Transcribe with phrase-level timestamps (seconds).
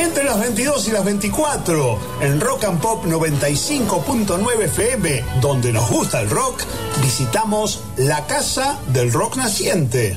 [0.00, 6.22] Entre las 22 y las 24, en Rock and Pop 95.9 FM, donde nos gusta
[6.22, 6.62] el rock,
[7.02, 10.16] visitamos la Casa del Rock Naciente.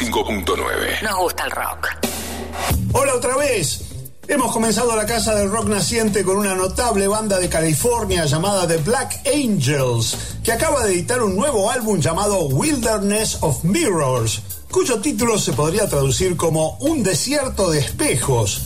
[0.00, 1.02] 95.9.
[1.02, 1.88] Nos gusta el rock.
[2.92, 3.82] Hola otra vez.
[4.28, 8.78] Hemos comenzado la casa del rock naciente con una notable banda de California llamada The
[8.78, 15.38] Black Angels, que acaba de editar un nuevo álbum llamado Wilderness of Mirrors, cuyo título
[15.38, 18.62] se podría traducir como Un desierto de espejos.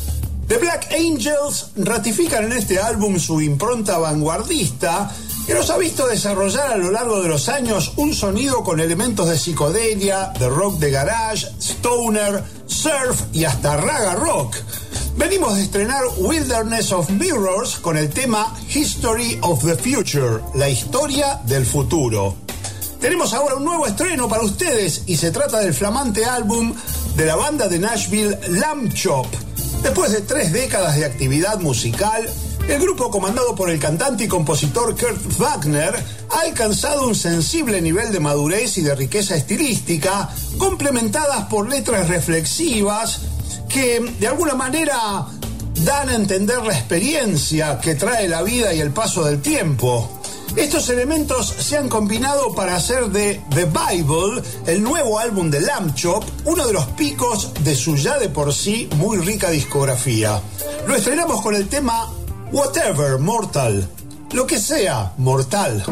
[0.46, 5.10] The Black Angels ratifican en este álbum su impronta vanguardista
[5.46, 9.28] que nos ha visto desarrollar a lo largo de los años un sonido con elementos
[9.28, 14.56] de psicodelia, de rock de garage, stoner, surf y hasta raga rock.
[15.16, 21.40] Venimos de estrenar Wilderness of Mirrors con el tema History of the Future, la historia
[21.44, 22.36] del futuro.
[23.00, 26.74] Tenemos ahora un nuevo estreno para ustedes y se trata del flamante álbum
[27.16, 29.26] de la banda de Nashville Lamb Chop.
[29.82, 32.26] Después de tres décadas de actividad musical,
[32.68, 35.94] el grupo comandado por el cantante y compositor Kurt Wagner
[36.30, 43.20] ha alcanzado un sensible nivel de madurez y de riqueza estilística, complementadas por letras reflexivas
[43.68, 45.26] que de alguna manera
[45.84, 50.20] dan a entender la experiencia que trae la vida y el paso del tiempo.
[50.56, 55.94] Estos elementos se han combinado para hacer de The Bible, el nuevo álbum de Lamb
[55.94, 60.40] Chop, uno de los picos de su ya de por sí muy rica discografía.
[60.86, 62.08] Lo estrenamos con el tema
[62.52, 63.88] Whatever Mortal,
[64.32, 65.82] lo que sea mortal.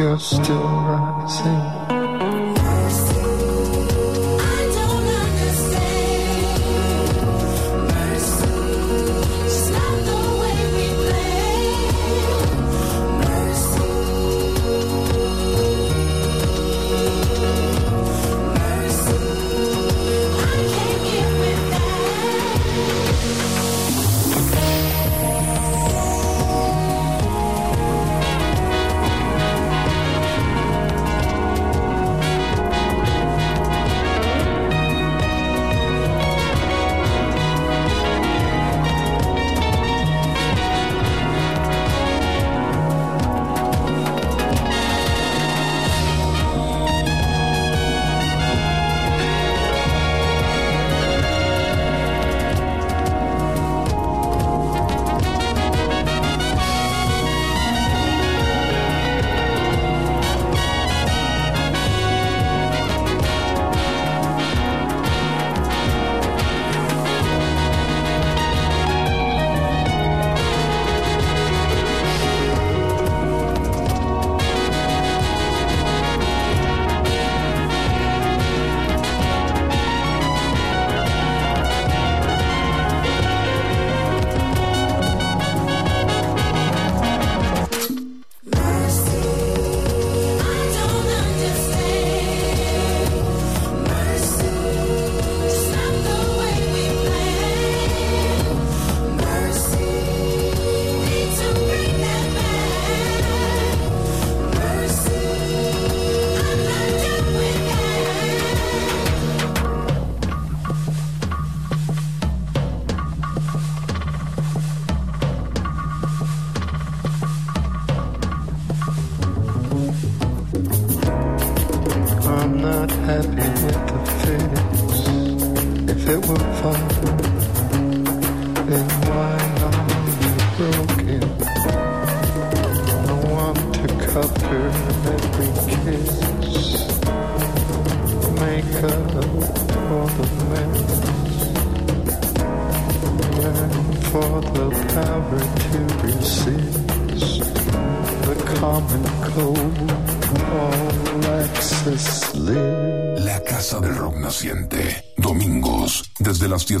[0.00, 1.79] you're still rising.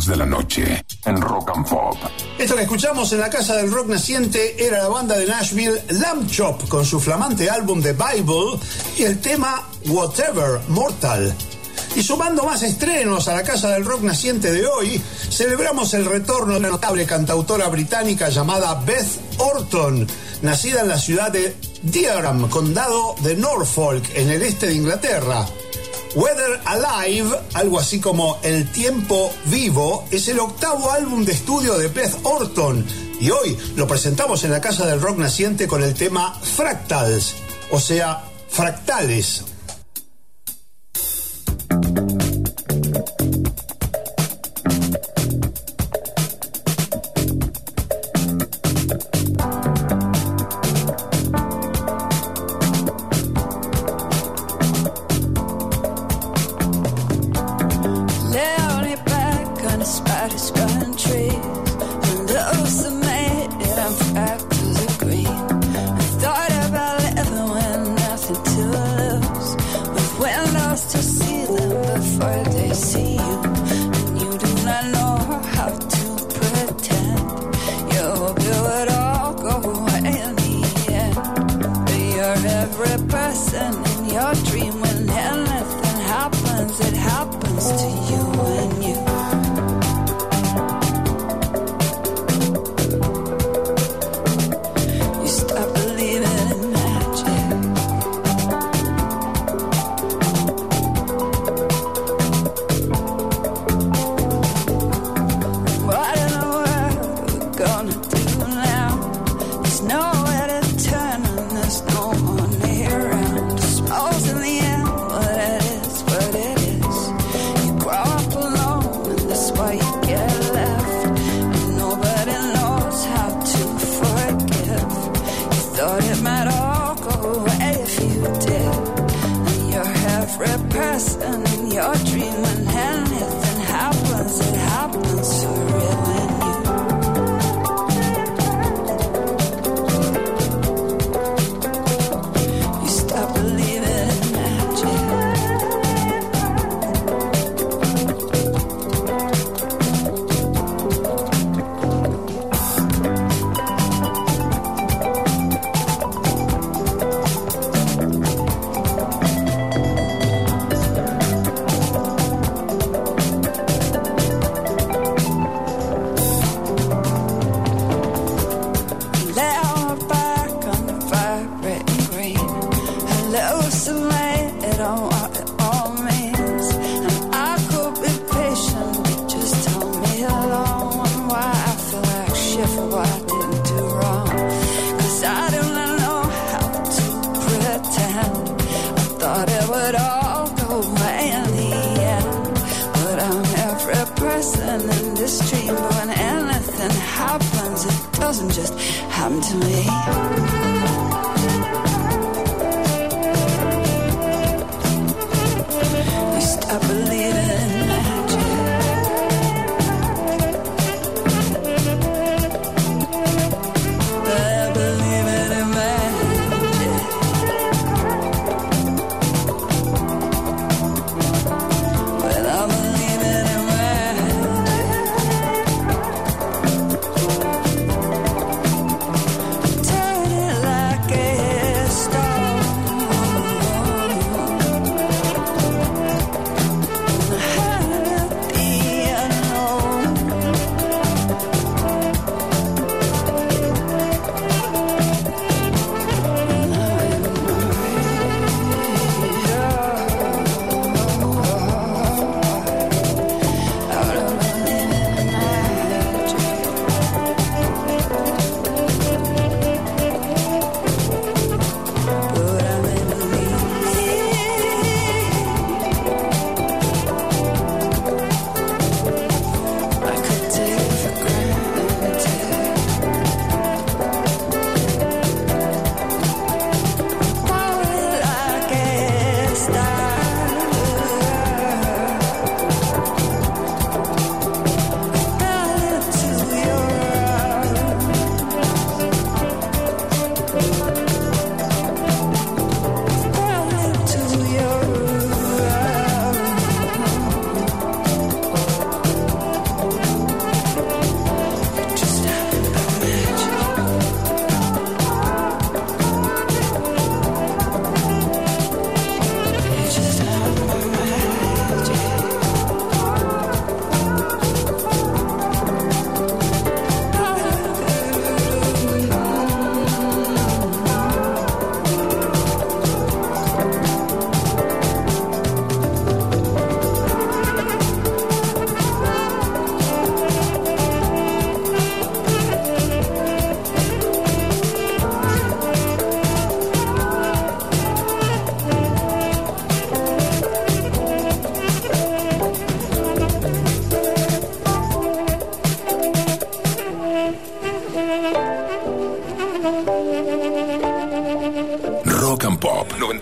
[0.00, 1.96] 10 de la noche, en Rock and Pop.
[2.38, 6.28] Esto que escuchamos en la Casa del Rock Naciente era la banda de Nashville Lamb
[6.30, 8.58] Chop con su flamante álbum The Bible
[8.96, 11.34] y el tema Whatever Mortal.
[11.96, 16.54] Y sumando más estrenos a la Casa del Rock Naciente de hoy, celebramos el retorno
[16.54, 20.06] de una notable cantautora británica llamada Beth Orton,
[20.42, 25.46] nacida en la ciudad de Durham, condado de Norfolk, en el este de Inglaterra.
[26.14, 31.88] Weather Alive, algo así como El tiempo vivo, es el octavo álbum de estudio de
[31.88, 32.84] Beth Orton
[33.20, 37.36] y hoy lo presentamos en la Casa del Rock Naciente con el tema Fractals,
[37.70, 39.44] o sea, fractales.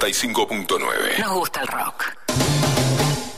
[0.09, 1.19] 95.9.
[1.21, 2.05] Nos gusta el rock.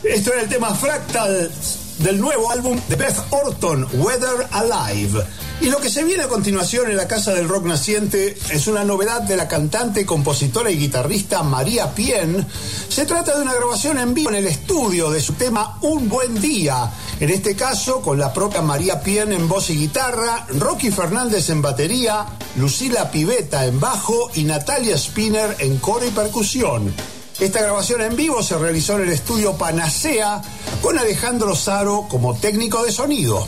[0.03, 1.51] Esto era el tema Fractal
[1.97, 5.21] del nuevo álbum de Beth Orton, Weather Alive.
[5.59, 8.83] Y lo que se viene a continuación en la Casa del Rock Naciente es una
[8.83, 12.47] novedad de la cantante, compositora y guitarrista María Pien.
[12.89, 16.39] Se trata de una grabación en vivo en el estudio de su tema Un Buen
[16.41, 16.89] Día.
[17.19, 21.61] En este caso, con la propia María Pien en voz y guitarra, Rocky Fernández en
[21.61, 22.25] batería,
[22.57, 26.93] Lucila Piveta en bajo y Natalia Spinner en coro y percusión.
[27.39, 30.41] Esta grabación en vivo se realizó en el estudio Panacea
[30.81, 33.47] con Alejandro Saro como técnico de sonido.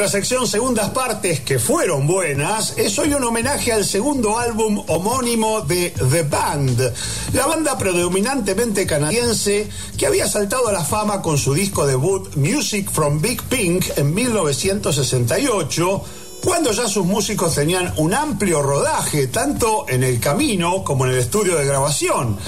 [0.00, 5.60] Nuestra sección Segundas Partes, que fueron buenas, es hoy un homenaje al segundo álbum homónimo
[5.60, 6.94] de The Band,
[7.34, 12.90] la banda predominantemente canadiense que había saltado a la fama con su disco debut Music
[12.90, 16.04] from Big Pink en 1968,
[16.42, 21.18] cuando ya sus músicos tenían un amplio rodaje, tanto en el camino como en el
[21.18, 22.38] estudio de grabación.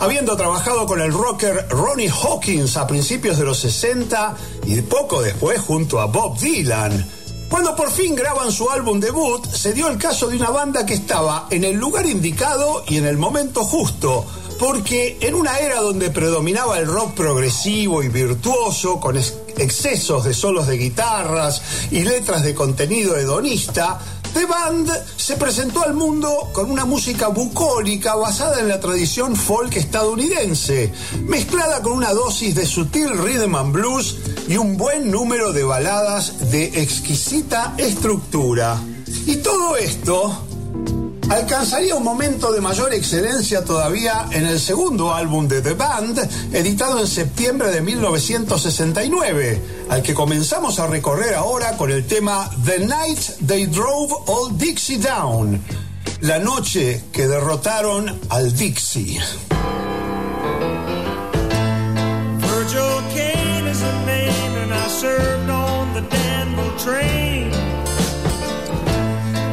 [0.00, 4.34] Habiendo trabajado con el rocker Ronnie Hawkins a principios de los 60
[4.66, 7.06] y poco después junto a Bob Dylan.
[7.50, 10.94] Cuando por fin graban su álbum debut, se dio el caso de una banda que
[10.94, 14.24] estaba en el lugar indicado y en el momento justo,
[14.58, 20.32] porque en una era donde predominaba el rock progresivo y virtuoso, con ex- excesos de
[20.32, 21.60] solos de guitarras
[21.90, 23.98] y letras de contenido hedonista,
[24.32, 29.76] The Band se presentó al mundo con una música bucólica basada en la tradición folk
[29.76, 30.92] estadounidense,
[31.26, 36.50] mezclada con una dosis de sutil rhythm and blues y un buen número de baladas
[36.50, 38.80] de exquisita estructura.
[39.26, 40.46] Y todo esto
[41.30, 46.18] alcanzaría un momento de mayor excelencia todavía en el segundo álbum de The Band,
[46.52, 52.80] editado en septiembre de 1969, al que comenzamos a recorrer ahora con el tema The
[52.80, 55.62] Night They Drove Old Dixie Down,
[56.20, 59.20] la noche que derrotaron al Dixie.
[62.38, 66.02] Virgil Kane is and I served on the
[66.78, 67.29] train.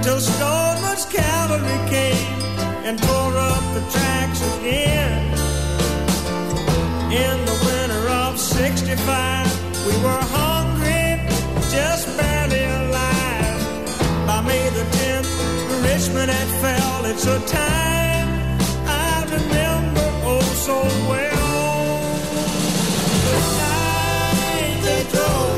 [0.07, 2.41] Till Stoneman's cavalry came
[2.87, 5.33] and tore up the tracks again.
[7.11, 11.27] In the winter of 65, we were hungry,
[11.75, 13.59] just barely alive.
[14.25, 15.31] By May the 10th,
[15.83, 17.05] Richmond had fell.
[17.11, 18.29] It's a time
[18.87, 20.77] I remember oh so
[21.11, 21.99] well.
[23.27, 25.56] The night they drove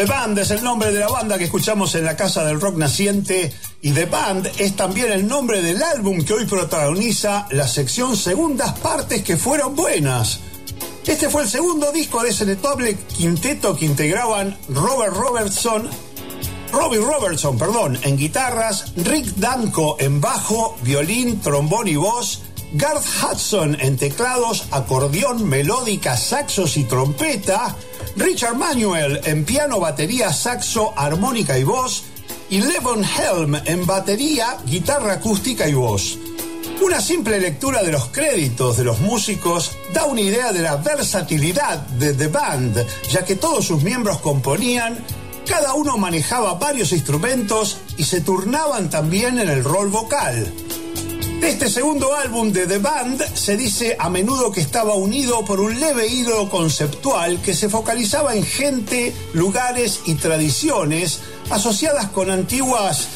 [0.00, 2.78] The Band es el nombre de la banda que escuchamos en la Casa del Rock
[2.78, 8.16] Naciente y The Band es también el nombre del álbum que hoy protagoniza la sección
[8.16, 10.40] Segundas Partes que fueron buenas.
[11.06, 15.90] Este fue el segundo disco de ese notable quinteto que integraban Robert Robertson,
[16.72, 22.40] Robbie Robertson, perdón, en guitarras, Rick Danko en bajo, violín, trombón y voz,
[22.72, 27.76] Garth Hudson en teclados, acordeón, melódica, saxos y trompeta,
[28.16, 32.04] Richard Manuel en piano, batería, saxo, armónica y voz,
[32.48, 36.18] y Levon Helm en batería, guitarra acústica y voz.
[36.82, 41.78] Una simple lectura de los créditos de los músicos da una idea de la versatilidad
[41.78, 44.98] de The Band, ya que todos sus miembros componían,
[45.46, 50.52] cada uno manejaba varios instrumentos y se turnaban también en el rol vocal.
[51.40, 55.58] De este segundo álbum de The Band se dice a menudo que estaba unido por
[55.60, 63.08] un leve hilo conceptual que se focalizaba en gente, lugares y tradiciones asociadas con antiguas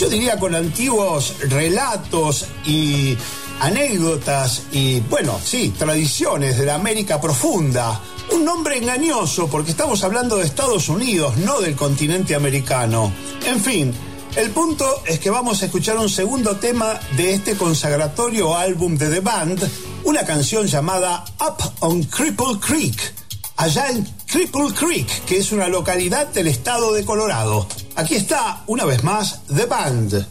[0.00, 3.14] yo diría con antiguos relatos y
[3.60, 8.00] anécdotas y, bueno, sí, tradiciones de la América profunda.
[8.32, 13.12] Un nombre engañoso porque estamos hablando de Estados Unidos, no del continente americano.
[13.44, 13.92] En fin,
[14.36, 19.08] el punto es que vamos a escuchar un segundo tema de este consagratorio álbum de
[19.08, 19.70] The Band,
[20.04, 23.14] una canción llamada Up on Cripple Creek,
[23.56, 27.66] allá en Cripple Creek, que es una localidad del estado de Colorado.
[27.96, 30.26] Aquí está, una vez más, The Band.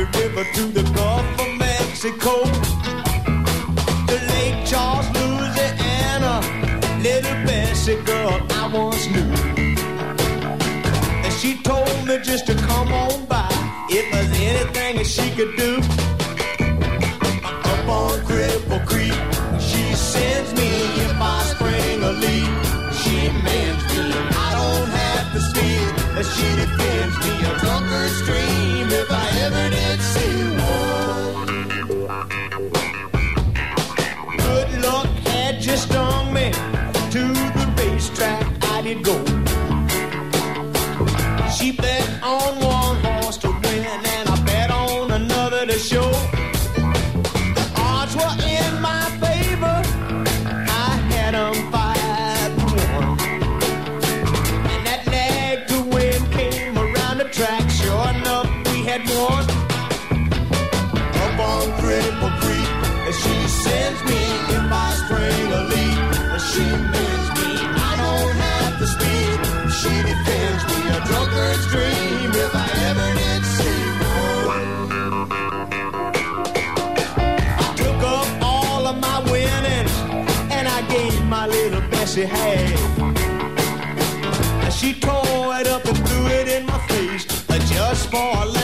[0.00, 2.44] Mississippi River to the Gulf of Mexico.
[4.06, 6.40] To Lake Charles, Louisiana,
[7.02, 9.30] little Bessie girl I once knew.
[11.24, 13.48] And she told me just to come on by
[13.90, 15.76] if there's anything that she could do
[17.44, 19.20] up on Cripple Creek.
[19.60, 20.70] She sends me
[21.04, 22.50] if I spring a leak.
[23.00, 24.12] She mends me.
[24.32, 26.14] I don't have to speak.
[26.14, 28.69] But she defends me a drunkard stream
[38.94, 39.19] go.
[82.20, 82.98] Bessie half.
[84.64, 88.46] And she tore it up and threw it in my face uh, just for a
[88.46, 88.59] laugh.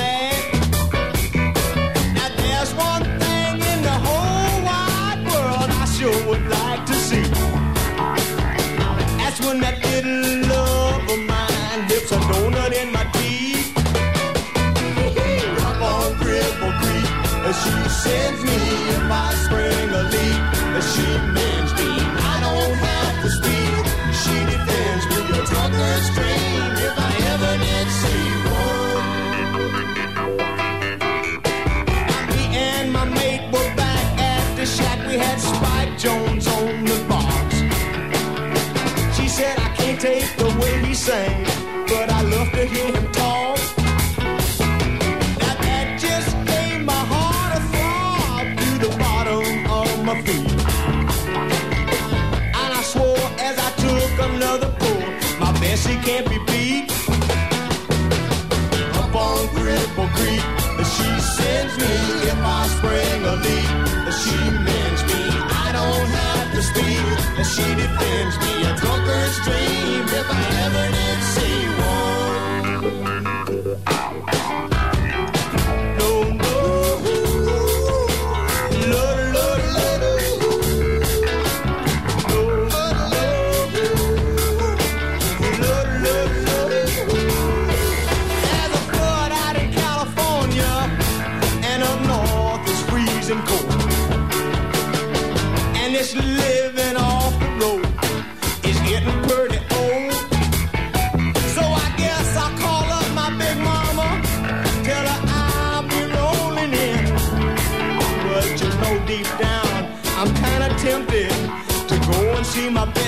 [69.44, 71.25] Dream if I ever did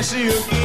[0.02, 0.57] see you.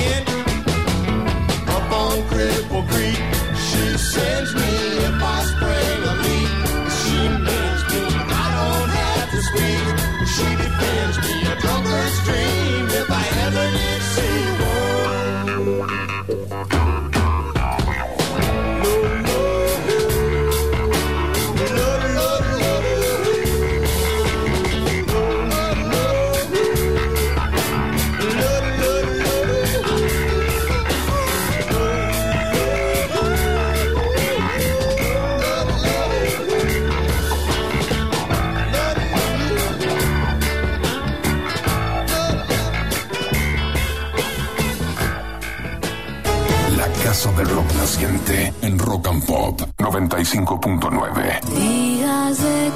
[47.24, 51.42] Casa del rock naciente en Rock and Pop 95.9.
[51.56, 52.72] Días de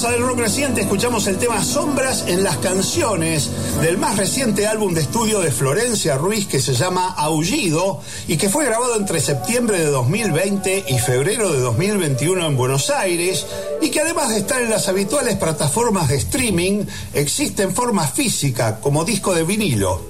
[0.00, 3.50] Casa del Rock reciente escuchamos el tema Sombras en las canciones
[3.82, 8.48] del más reciente álbum de estudio de Florencia Ruiz que se llama Aullido y que
[8.48, 13.46] fue grabado entre septiembre de 2020 y febrero de 2021 en Buenos Aires
[13.82, 18.80] y que además de estar en las habituales plataformas de streaming existe en forma física
[18.80, 20.00] como disco de vinilo.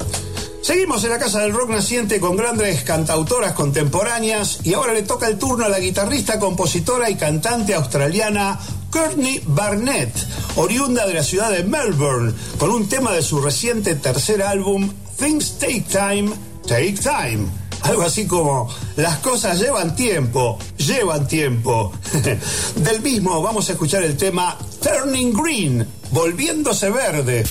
[0.62, 5.26] Seguimos en la Casa del Rock Naciente con grandes cantautoras contemporáneas y ahora le toca
[5.26, 8.60] el turno a la guitarrista, compositora y cantante australiana
[8.90, 10.12] Courtney Barnett,
[10.56, 15.58] oriunda de la ciudad de Melbourne, con un tema de su reciente tercer álbum Things
[15.58, 16.30] Take Time,
[16.66, 17.46] Take Time.
[17.82, 21.92] Algo así como, las cosas llevan tiempo, llevan tiempo.
[22.76, 27.44] Del mismo vamos a escuchar el tema Turning Green, volviéndose verde.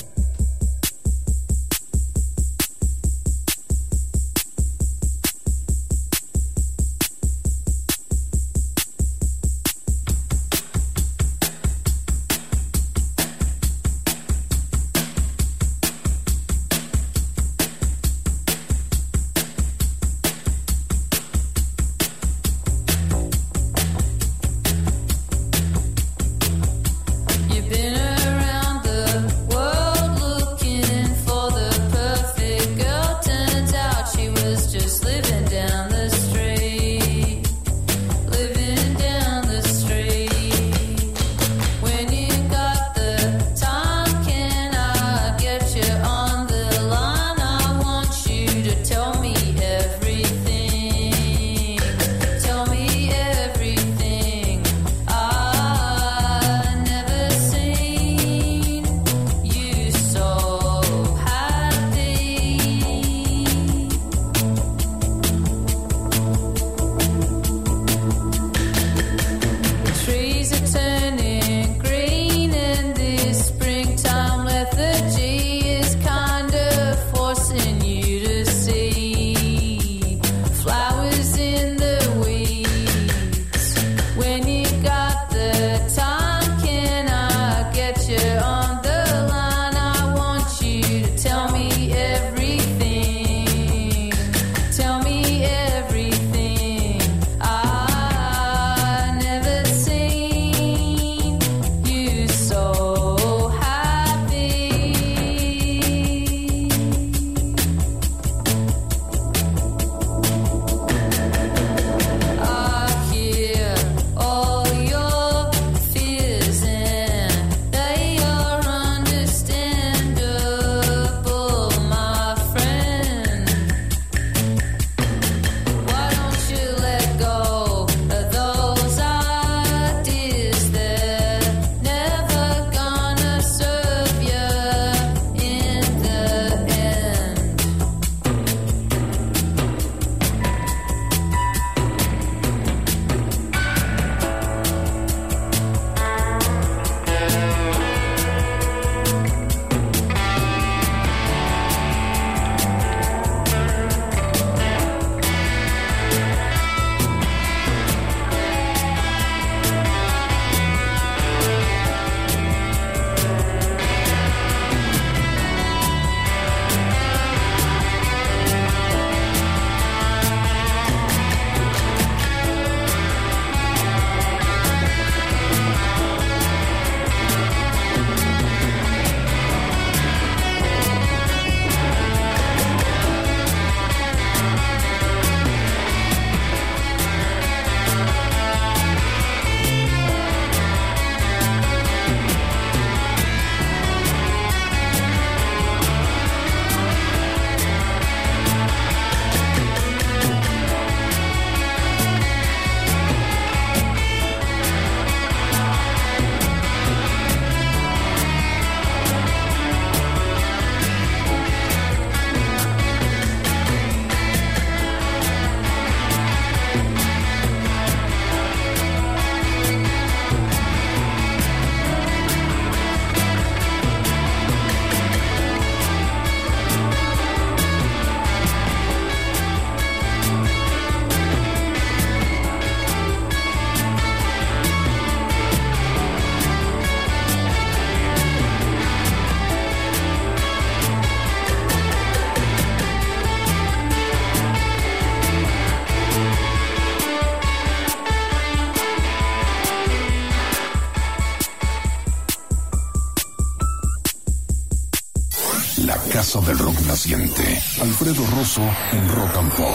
[258.00, 259.74] Alfredo Rosso en Rock and Pop.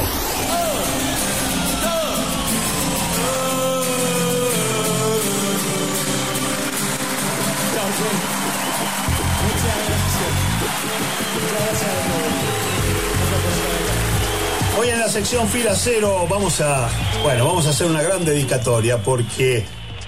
[14.80, 16.90] Hoy en la sección fila cero vamos a,
[17.22, 19.66] bueno, vamos a hacer una gran dedicatoria porque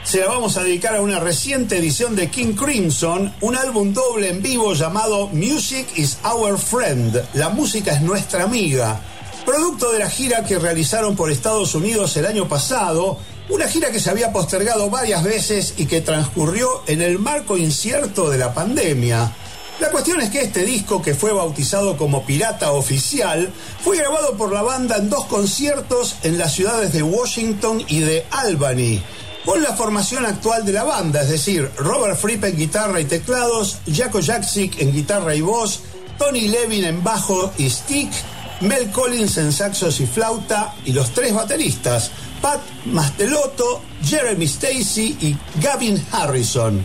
[0.08, 4.30] se la vamos a dedicar a una reciente edición de King Crimson, un álbum doble
[4.30, 9.02] en vivo llamado Music is Our Friend, la música es nuestra amiga,
[9.46, 14.00] producto de la gira que realizaron por Estados Unidos el año pasado, una gira que
[14.00, 19.36] se había postergado varias veces y que transcurrió en el marco incierto de la pandemia.
[19.82, 23.52] La cuestión es que este disco, que fue bautizado como Pirata Oficial,
[23.84, 28.26] fue grabado por la banda en dos conciertos en las ciudades de Washington y de
[28.32, 29.04] Albany,
[29.48, 33.78] con la formación actual de la banda, es decir, Robert Fripp en guitarra y teclados,
[33.90, 35.84] Jaco Jaksic en guitarra y voz,
[36.18, 38.12] Tony Levin en bajo y stick,
[38.60, 45.38] Mel Collins en saxos y flauta y los tres bateristas, Pat Mastelotto, Jeremy Stacy y
[45.62, 46.84] Gavin Harrison.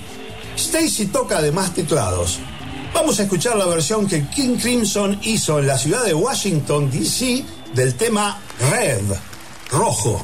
[0.57, 2.39] Stacy toca además teclados.
[2.95, 7.45] Vamos a escuchar la versión que King Crimson hizo en la ciudad de Washington, D.C.
[7.75, 8.41] del tema
[8.71, 9.03] Red,
[9.69, 10.23] rojo.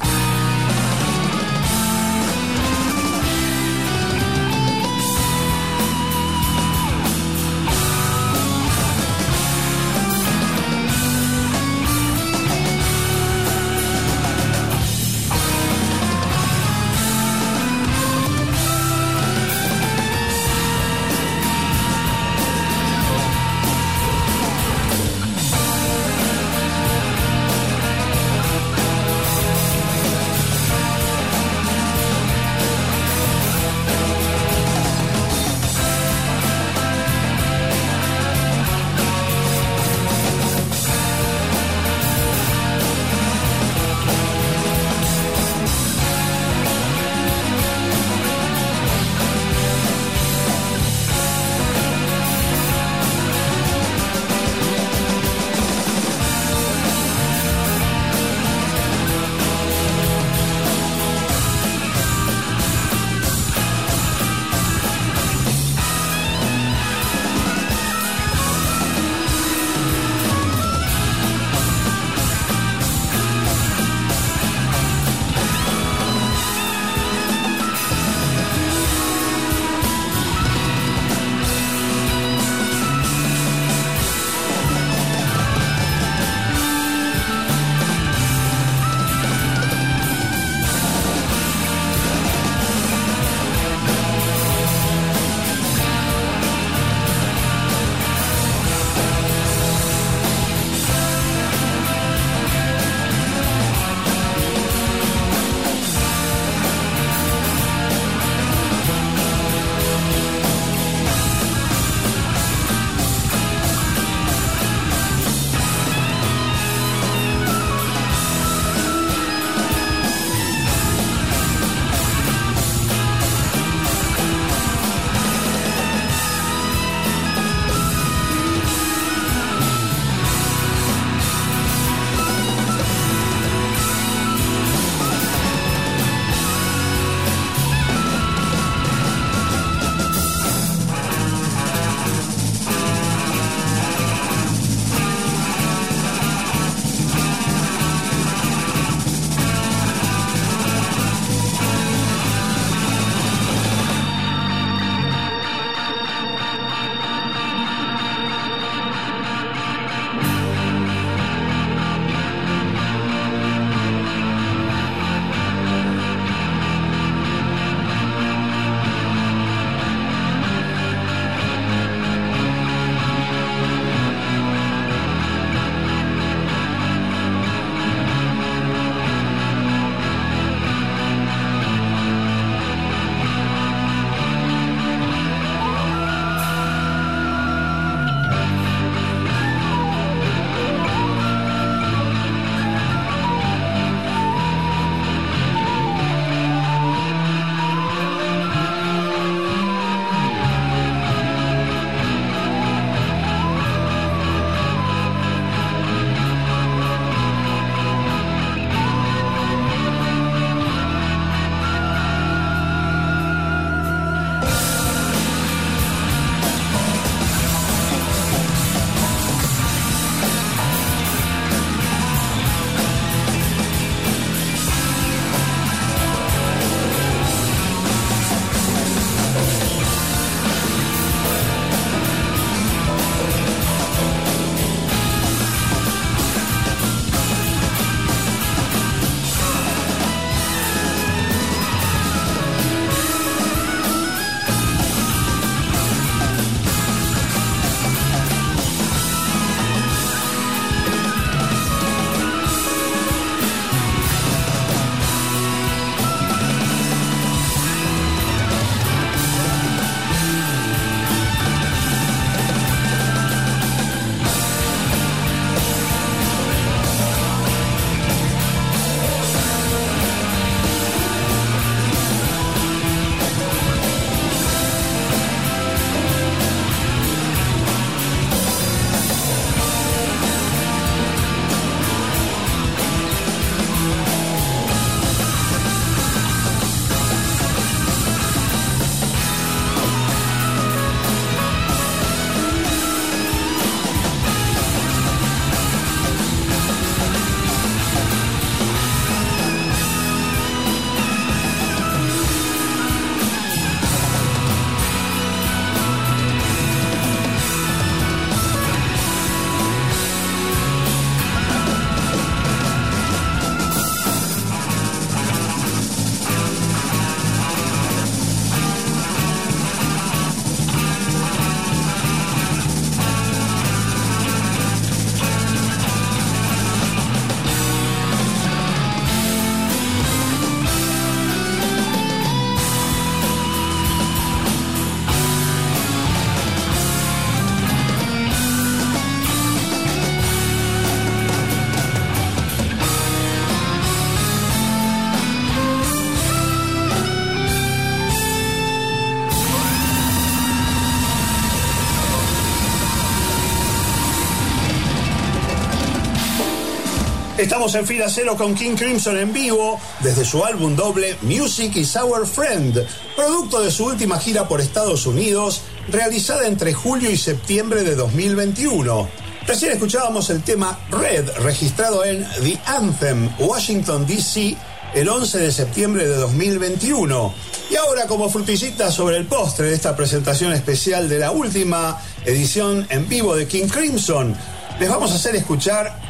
[357.48, 361.96] Estamos en fila cero con King Crimson en vivo desde su álbum doble Music is
[361.96, 362.86] Our Friend,
[363.16, 369.08] producto de su última gira por Estados Unidos, realizada entre julio y septiembre de 2021.
[369.46, 374.54] Recién escuchábamos el tema Red, registrado en The Anthem, Washington, D.C.,
[374.94, 377.34] el 11 de septiembre de 2021.
[377.70, 382.86] Y ahora, como frutillita sobre el postre de esta presentación especial de la última edición
[382.90, 384.36] en vivo de King Crimson,
[384.78, 386.07] les vamos a hacer escuchar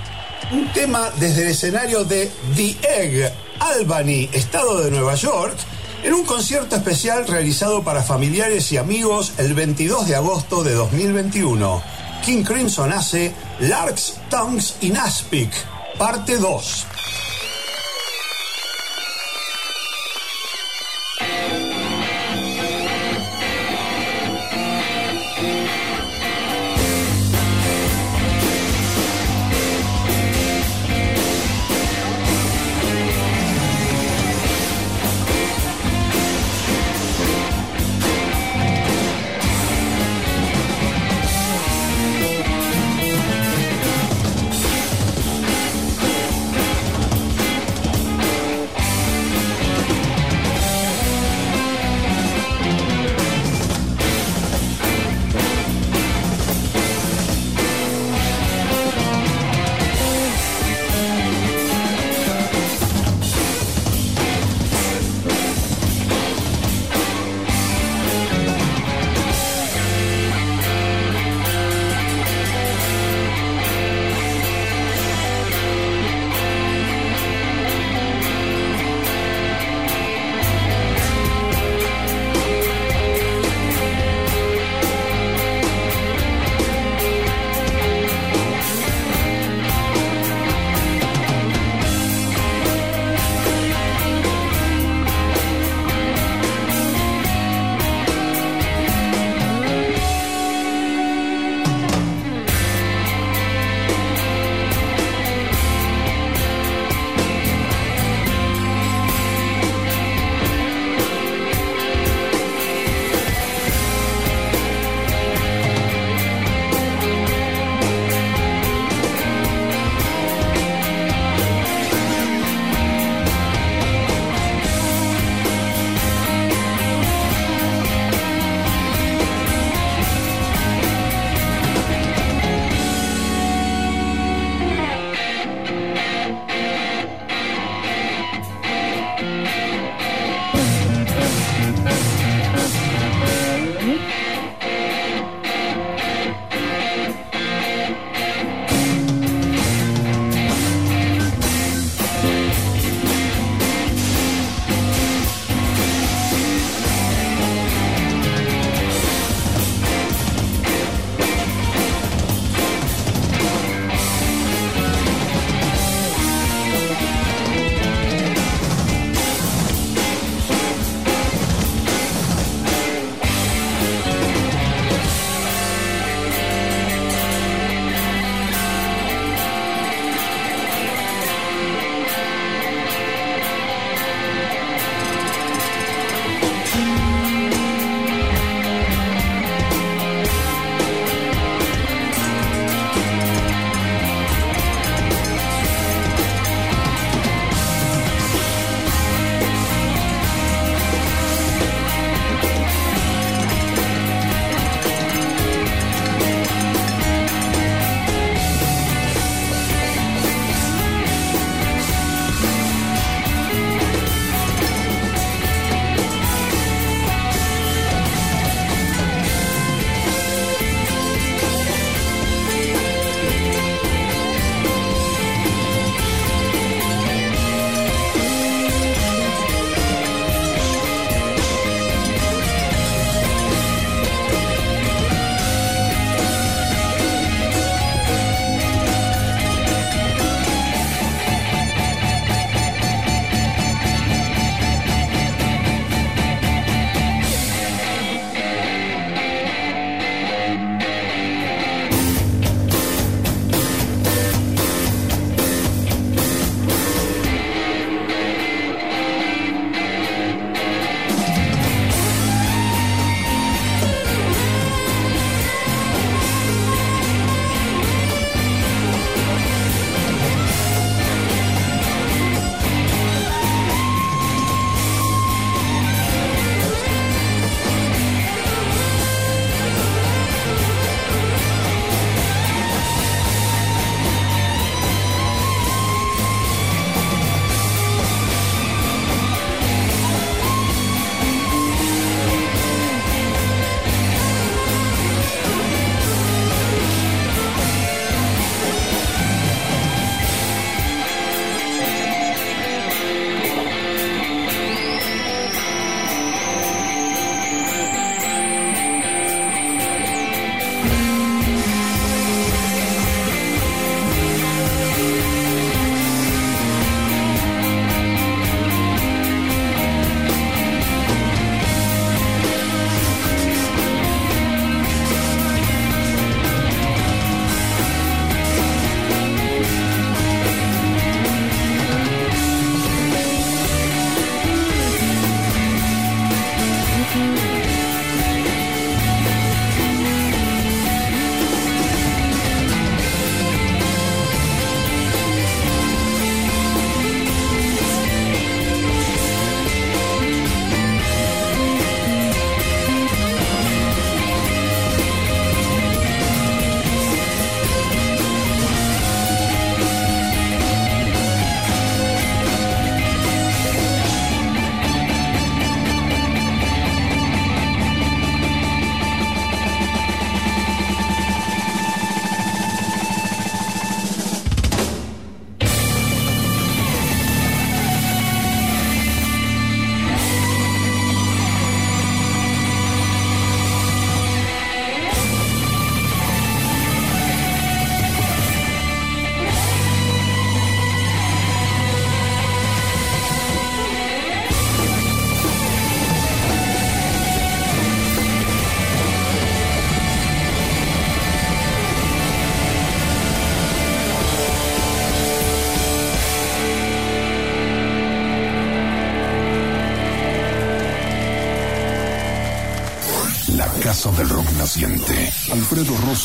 [0.51, 5.57] un tema desde el escenario de The Egg, Albany, estado de Nueva York,
[6.03, 11.83] en un concierto especial realizado para familiares y amigos el 22 de agosto de 2021.
[12.25, 15.51] King Crimson hace Larks, Tongues in Aspic,
[15.99, 16.87] parte 2.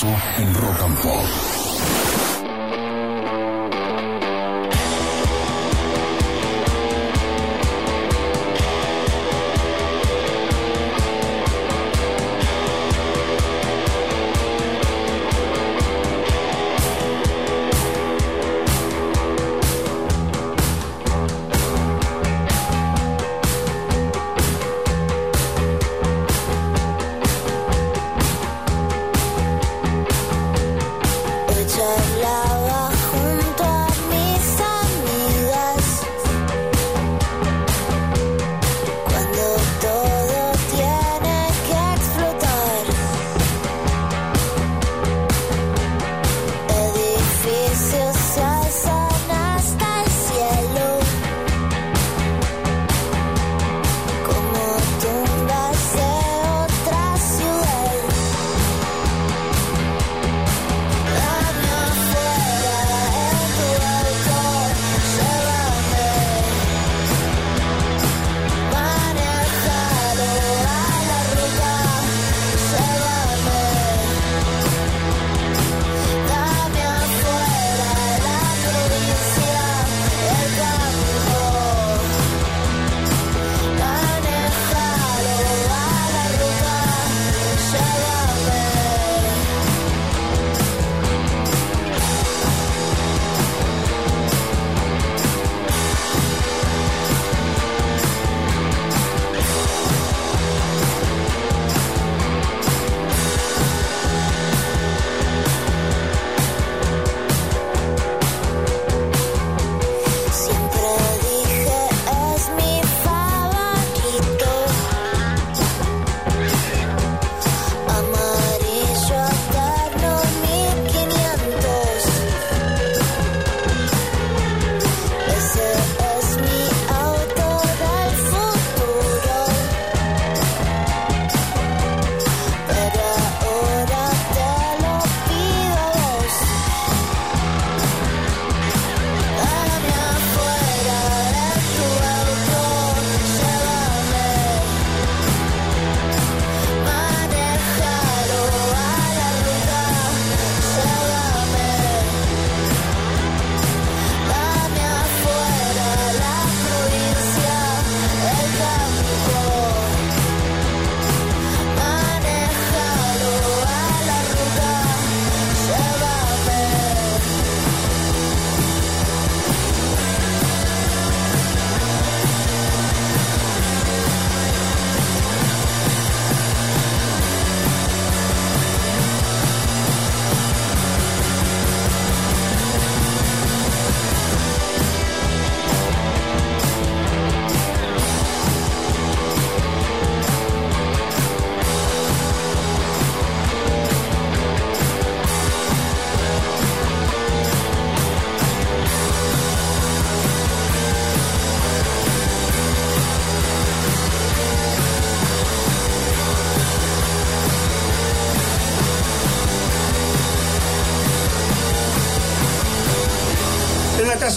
[0.06, 1.53] En Rock and Pop.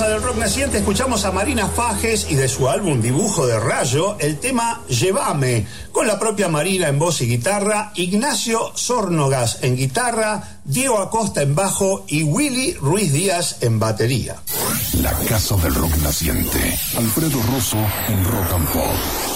[0.06, 4.16] Casa del Rock Naciente escuchamos a Marina Fajes y de su álbum Dibujo de Rayo
[4.20, 10.60] el tema Llévame, con la propia Marina en voz y guitarra, Ignacio Sórnogas en guitarra,
[10.64, 14.36] Diego Acosta en bajo y Willy Ruiz Díaz en batería.
[15.02, 16.78] La casa del rock naciente.
[16.96, 17.78] Alfredo Rosso
[18.08, 19.26] en Rock and Pop.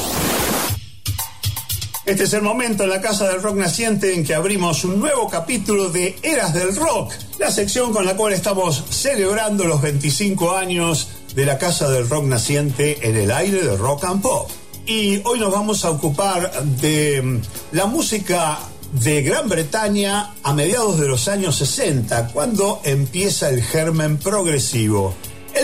[2.11, 5.29] Este es el momento en la Casa del Rock Naciente en que abrimos un nuevo
[5.29, 11.09] capítulo de Eras del Rock, la sección con la cual estamos celebrando los 25 años
[11.35, 14.51] de la Casa del Rock Naciente en el aire de Rock and Pop.
[14.85, 17.41] Y hoy nos vamos a ocupar de mm,
[17.73, 18.59] la música
[18.93, 25.15] de Gran Bretaña a mediados de los años 60, cuando empieza el germen progresivo.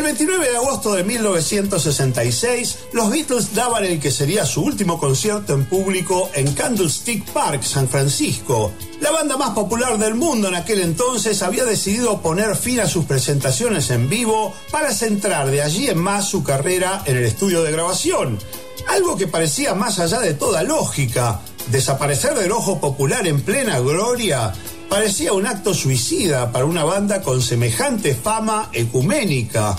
[0.06, 5.52] El 29 de agosto de 1966, los Beatles daban el que sería su último concierto
[5.52, 8.70] en público en Candlestick Park, San Francisco.
[9.00, 13.04] La banda más popular del mundo en aquel entonces había decidido poner fin a sus
[13.04, 17.72] presentaciones en vivo para centrar de allí en más su carrera en el estudio de
[17.72, 18.38] grabación.
[18.86, 21.40] Algo que parecía más allá de toda lógica.
[21.72, 24.52] Desaparecer del ojo popular en plena gloria
[24.88, 29.76] parecía un acto suicida para una banda con semejante fama ecuménica.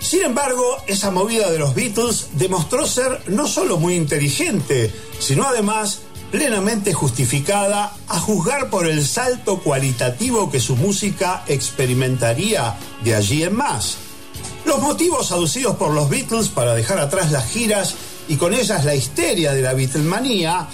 [0.00, 6.00] Sin embargo, esa movida de los Beatles demostró ser no solo muy inteligente, sino además
[6.30, 13.56] plenamente justificada a juzgar por el salto cualitativo que su música experimentaría de allí en
[13.56, 13.96] más.
[14.64, 17.94] Los motivos aducidos por los Beatles para dejar atrás las giras
[18.28, 20.68] y con ellas la histeria de la Beatlemanía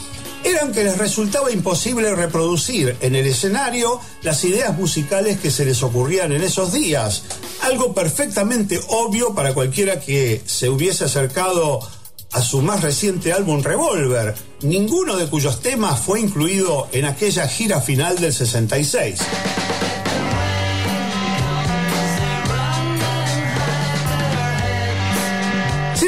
[0.44, 5.82] eran que les resultaba imposible reproducir en el escenario las ideas musicales que se les
[5.82, 7.24] ocurrían en esos días,
[7.62, 11.80] algo perfectamente obvio para cualquiera que se hubiese acercado
[12.32, 17.80] a su más reciente álbum Revolver, ninguno de cuyos temas fue incluido en aquella gira
[17.80, 19.20] final del 66.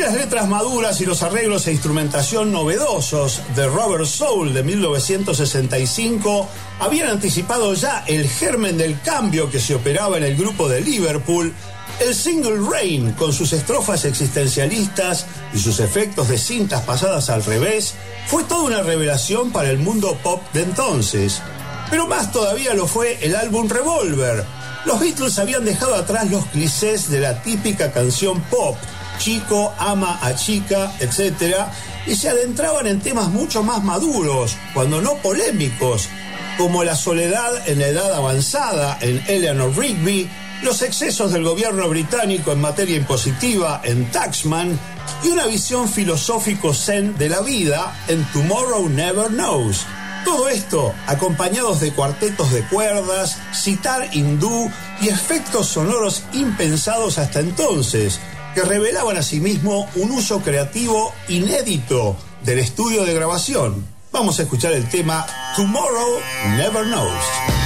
[0.07, 6.49] Las letras maduras y los arreglos e instrumentación novedosos de Robert Soul de 1965
[6.79, 11.53] habían anticipado ya el germen del cambio que se operaba en el grupo de Liverpool,
[11.99, 17.95] el single Rain, con sus estrofas existencialistas y sus efectos de cintas pasadas al revés,
[18.29, 21.43] fue toda una revelación para el mundo pop de entonces.
[21.91, 24.45] Pero más todavía lo fue el álbum Revolver.
[24.85, 28.77] Los Beatles habían dejado atrás los clichés de la típica canción pop,
[29.19, 31.67] chico ama a chica, etc.,
[32.07, 36.09] y se adentraban en temas mucho más maduros, cuando no polémicos,
[36.57, 40.31] como la soledad en la edad avanzada en Eleanor Rigby,
[40.63, 44.79] los excesos del gobierno británico en materia impositiva en Taxman
[45.23, 49.85] y una visión filosófico zen de la vida en Tomorrow Never Knows.
[50.25, 58.19] Todo esto acompañados de cuartetos de cuerdas, citar hindú y efectos sonoros impensados hasta entonces,
[58.57, 63.87] que revelaban asimismo un uso creativo inédito del estudio de grabación.
[64.11, 66.19] Vamos a escuchar el tema Tomorrow
[66.57, 67.66] Never Knows.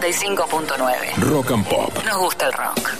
[0.00, 1.16] 95.9.
[1.18, 1.92] Rock and Pop.
[2.04, 2.90] Nos gusta el rock.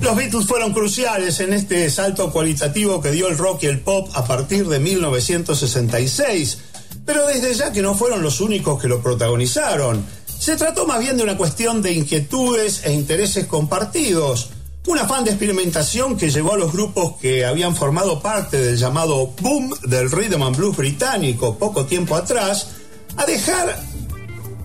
[0.00, 4.08] Los Beatles fueron cruciales en este salto cualitativo que dio el rock y el pop
[4.14, 6.58] a partir de 1966,
[7.04, 10.04] pero desde ya que no fueron los únicos que lo protagonizaron.
[10.38, 14.50] Se trató más bien de una cuestión de inquietudes e intereses compartidos,
[14.88, 19.32] Un afán de experimentación que llevó a los grupos que habían formado parte del llamado
[19.40, 22.68] boom del rhythm and blues británico poco tiempo atrás
[23.16, 23.76] a dejar,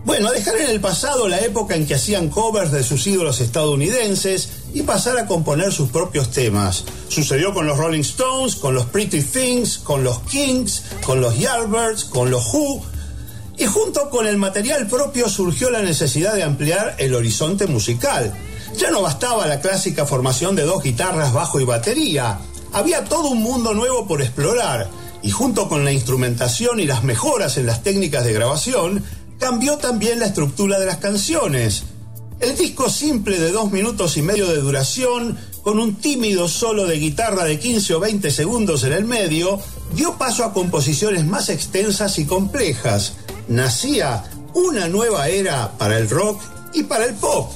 [0.04, 4.49] bueno, dejar en el pasado la época en que hacían covers de sus ídolos estadounidenses
[4.74, 6.86] y pasar a componer sus propios temas.
[7.08, 12.06] Sucedió con los Rolling Stones, con los Pretty Things, con los Kings, con los Yardbirds,
[12.06, 12.82] con los Who,
[13.58, 18.34] y junto con el material propio surgió la necesidad de ampliar el horizonte musical.
[18.78, 22.39] Ya no bastaba la clásica formación de dos guitarras, bajo y batería.
[22.74, 24.89] Había todo un mundo nuevo por explorar
[25.22, 29.04] y junto con la instrumentación y las mejoras en las técnicas de grabación,
[29.42, 31.84] cambió también la estructura de las canciones.
[32.39, 37.00] El disco simple de dos minutos y medio de duración, con un tímido solo de
[37.00, 39.60] guitarra de 15 o 20 segundos en el medio,
[39.96, 43.14] dio paso a composiciones más extensas y complejas.
[43.48, 44.24] Nacía
[44.54, 46.39] una nueva era para el rock
[46.74, 47.52] y para el pop.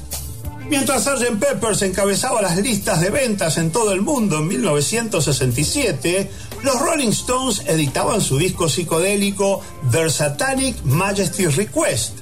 [0.67, 1.38] Mientras Sgt.
[1.39, 6.31] Peppers encabezaba las listas de ventas en todo el mundo en 1967,
[6.66, 9.61] los Rolling Stones editaban su disco psicodélico
[9.91, 12.18] Their Satanic Majesty's Request,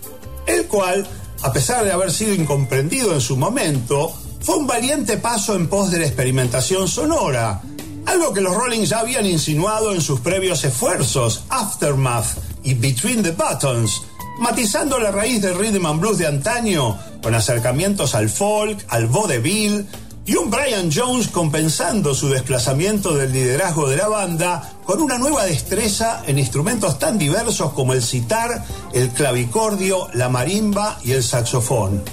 [0.46, 1.08] el cual,
[1.42, 5.92] a pesar de haber sido incomprendido en su momento, fue un valiente paso en pos
[5.92, 7.62] de la experimentación sonora,
[8.06, 13.32] algo que los Rolling ya habían insinuado en sus previos esfuerzos, Aftermath y Between the
[13.32, 14.02] Buttons,
[14.40, 19.86] matizando la raíz del rhythm and blues de antaño con acercamientos al folk, al vaudeville
[20.26, 25.44] y un Brian Jones compensando su desplazamiento del liderazgo de la banda con una nueva
[25.46, 28.64] destreza en instrumentos tan diversos como el sitar,
[28.94, 32.04] el clavicordio, la marimba y el saxofón.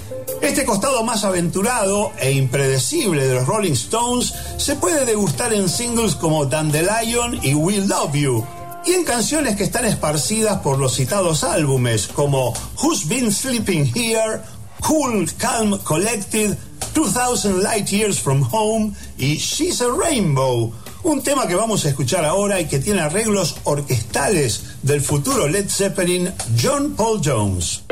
[0.41, 6.15] Este costado más aventurado e impredecible de los Rolling Stones se puede degustar en singles
[6.15, 8.45] como Dandelion y We Love You,
[8.85, 14.41] y en canciones que están esparcidas por los citados álbumes como Who's Been Sleeping Here,
[14.81, 16.57] Cool Calm Collected,
[16.93, 20.71] 2000 Light Years from Home y She's a Rainbow,
[21.03, 25.69] un tema que vamos a escuchar ahora y que tiene arreglos orquestales del futuro Led
[25.69, 26.31] Zeppelin
[26.61, 27.83] John Paul Jones.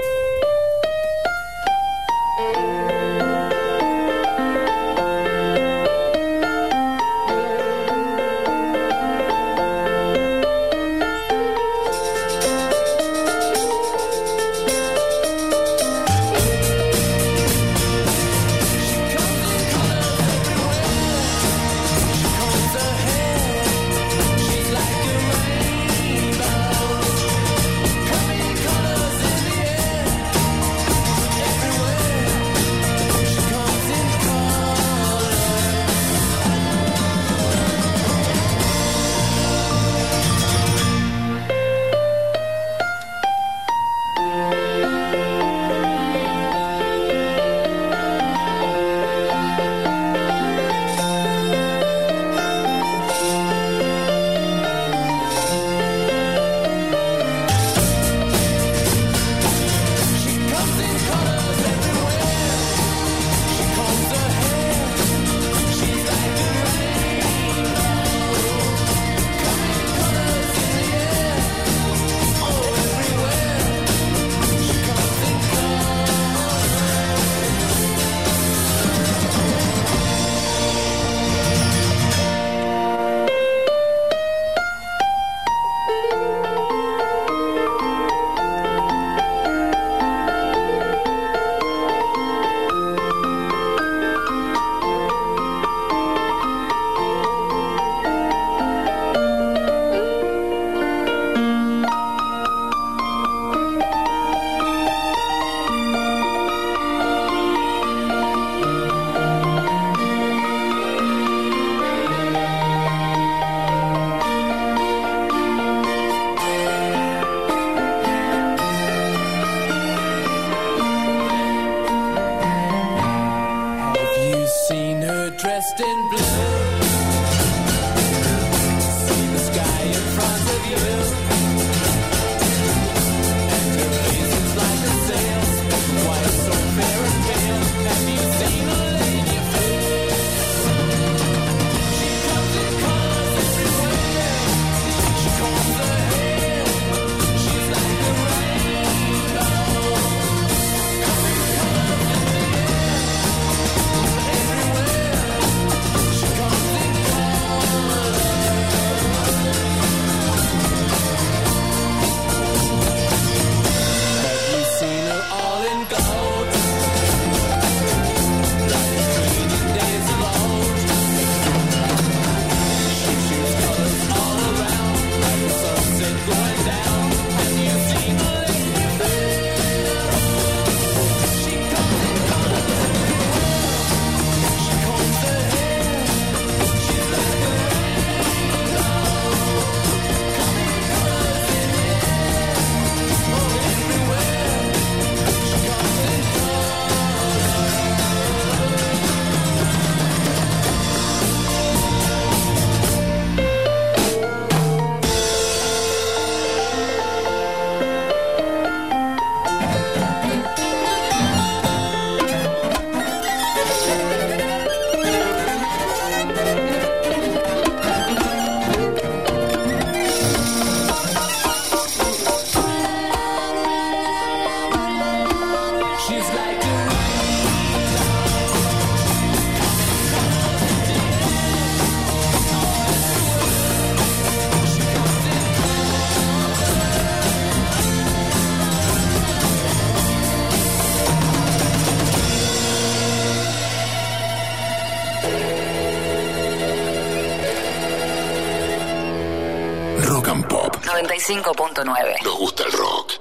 [251.30, 252.23] 95.9.
[252.23, 253.11] Nos gusta el rock.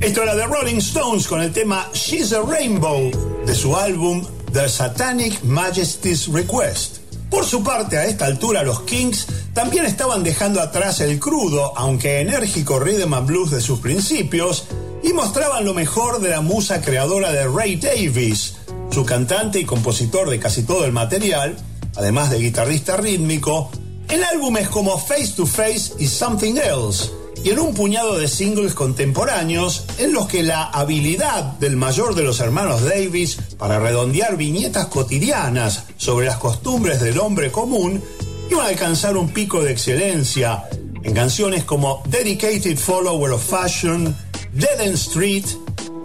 [0.00, 3.10] Esto era de Rolling Stones con el tema She's a Rainbow
[3.46, 4.22] de su álbum
[4.52, 6.98] The Satanic Majesty's Request.
[7.30, 12.20] Por su parte, a esta altura los Kings también estaban dejando atrás el crudo, aunque
[12.20, 14.66] enérgico rhythm and blues de sus principios,
[15.02, 18.56] y mostraban lo mejor de la musa creadora de Ray Davis,
[18.90, 21.56] su cantante y compositor de casi todo el material,
[21.96, 23.70] además de guitarrista rítmico,
[24.10, 27.10] en álbumes como Face to Face y Something Else,
[27.44, 32.22] y en un puñado de singles contemporáneos en los que la habilidad del mayor de
[32.22, 38.02] los hermanos Davis para redondear viñetas cotidianas sobre las costumbres del hombre común
[38.50, 40.64] iban a alcanzar un pico de excelencia
[41.02, 44.16] en canciones como Dedicated Follower of Fashion,
[44.52, 45.44] Dead End Street,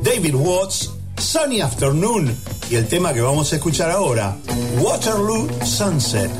[0.02, 2.36] David Watts, Sunny Afternoon
[2.70, 4.36] y el tema que vamos a escuchar ahora,
[4.80, 6.32] Waterloo Sunset.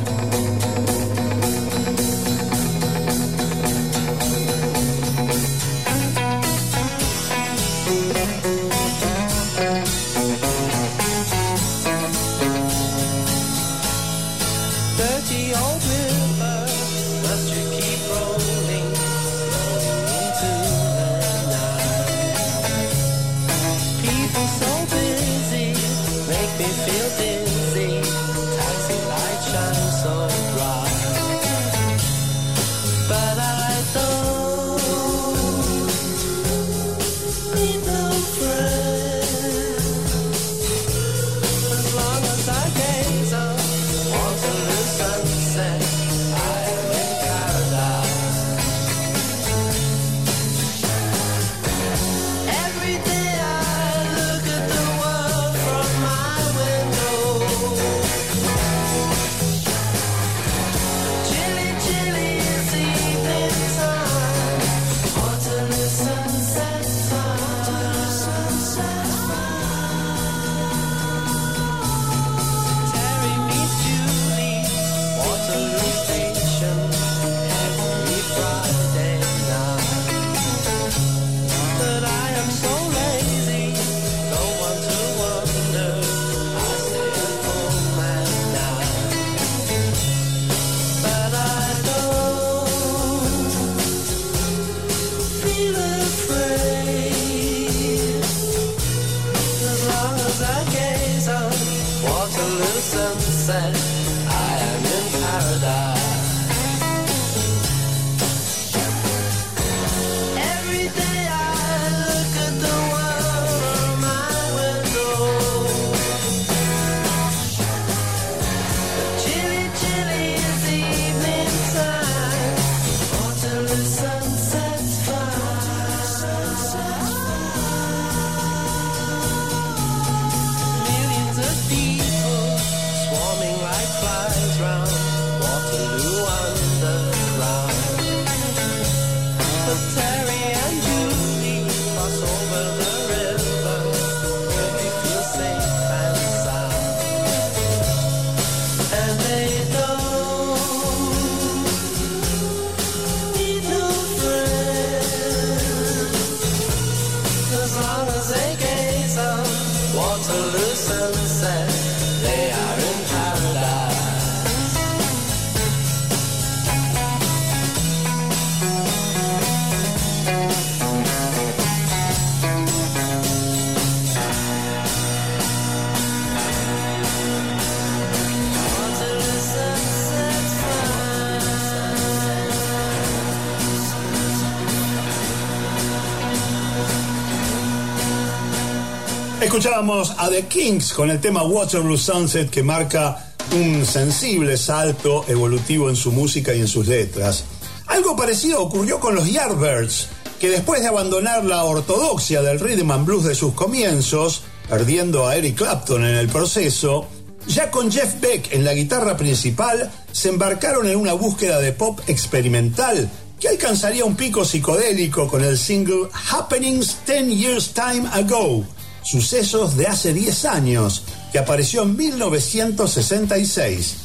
[189.54, 195.92] Escuchábamos a The Kings con el tema Waterloo Sunset que marca un sensible salto evolutivo
[195.92, 197.44] en su música y en sus letras.
[197.86, 200.08] Algo parecido ocurrió con los Yardbirds,
[200.40, 205.36] que después de abandonar la ortodoxia del rhythm and blues de sus comienzos, perdiendo a
[205.36, 207.06] Eric Clapton en el proceso,
[207.46, 212.00] ya con Jeff Beck en la guitarra principal, se embarcaron en una búsqueda de pop
[212.08, 213.08] experimental
[213.40, 218.66] que alcanzaría un pico psicodélico con el single Happenings 10 Years Time Ago,
[219.04, 223.96] sucesos de hace 10 años, que apareció en 1966.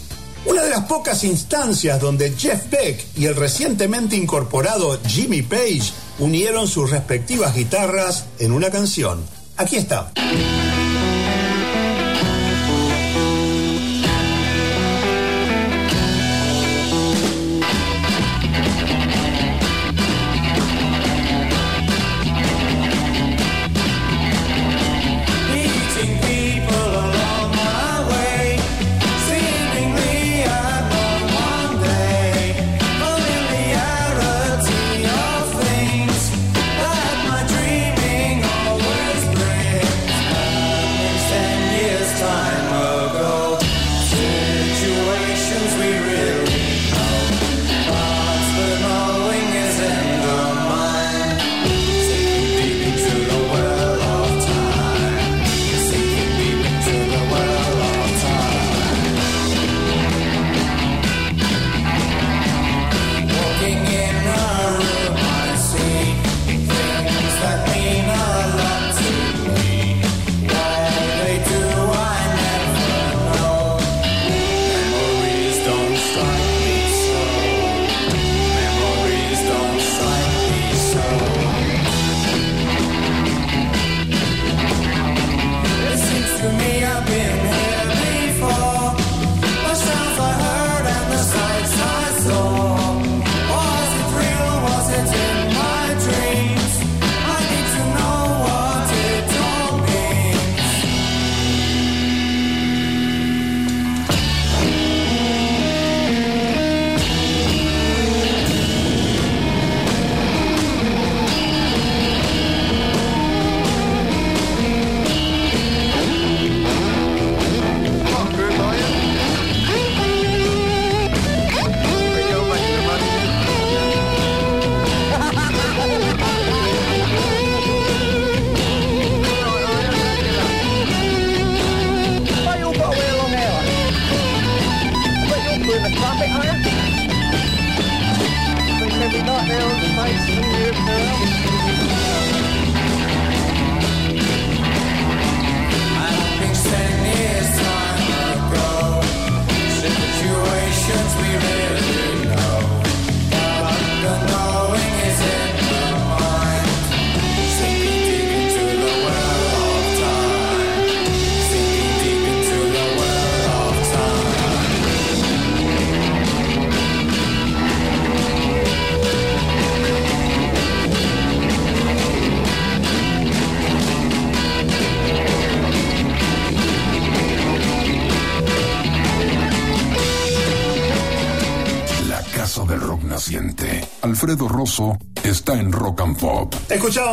[0.44, 6.68] Una de las pocas instancias donde Jeff Beck y el recientemente incorporado Jimmy Page unieron
[6.68, 9.22] sus respectivas guitarras en una canción.
[9.56, 10.12] Aquí está.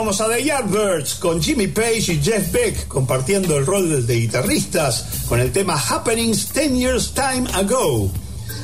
[0.06, 5.24] Escuchábamos a The Yardbirds con Jimmy Page y Jeff Beck compartiendo el rol de guitarristas
[5.28, 8.12] con el tema Happenings 10 Years Time Ago.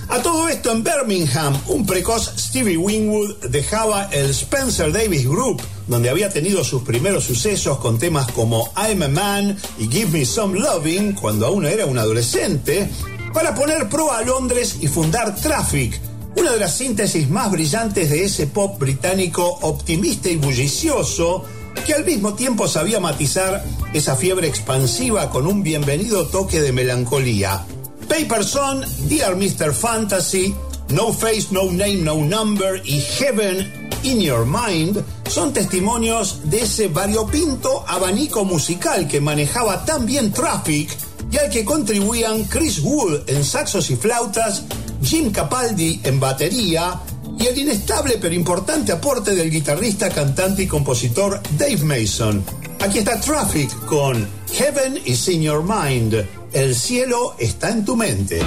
[0.09, 6.11] A todo esto en Birmingham, un precoz Stevie Winwood dejaba el Spencer Davis Group, donde
[6.11, 10.59] había tenido sus primeros sucesos con temas como I'm a Man y Give Me Some
[10.59, 12.87] Loving cuando aún era un adolescente,
[13.33, 15.99] para poner pro a Londres y fundar Traffic,
[16.41, 21.45] una de las síntesis más brillantes de ese pop británico optimista y bullicioso,
[21.85, 23.63] que al mismo tiempo sabía matizar
[23.93, 27.63] esa fiebre expansiva con un bienvenido toque de melancolía.
[28.09, 29.71] Paper Son, Dear Mr.
[29.71, 30.55] Fantasy,
[30.89, 36.87] No Face, No Name, No Number y Heaven in Your Mind son testimonios de ese
[36.87, 40.89] variopinto abanico musical que manejaba tan bien Traffic
[41.31, 44.63] y al que contribuían Chris Wood en saxos y flautas,
[45.11, 46.97] Jim Capaldi en batería
[47.37, 52.41] y el inestable pero importante aporte del guitarrista, cantante y compositor Dave Mason.
[52.79, 56.15] Aquí está Traffic con Heaven is in Your Mind.
[56.53, 58.39] El cielo está en tu mente.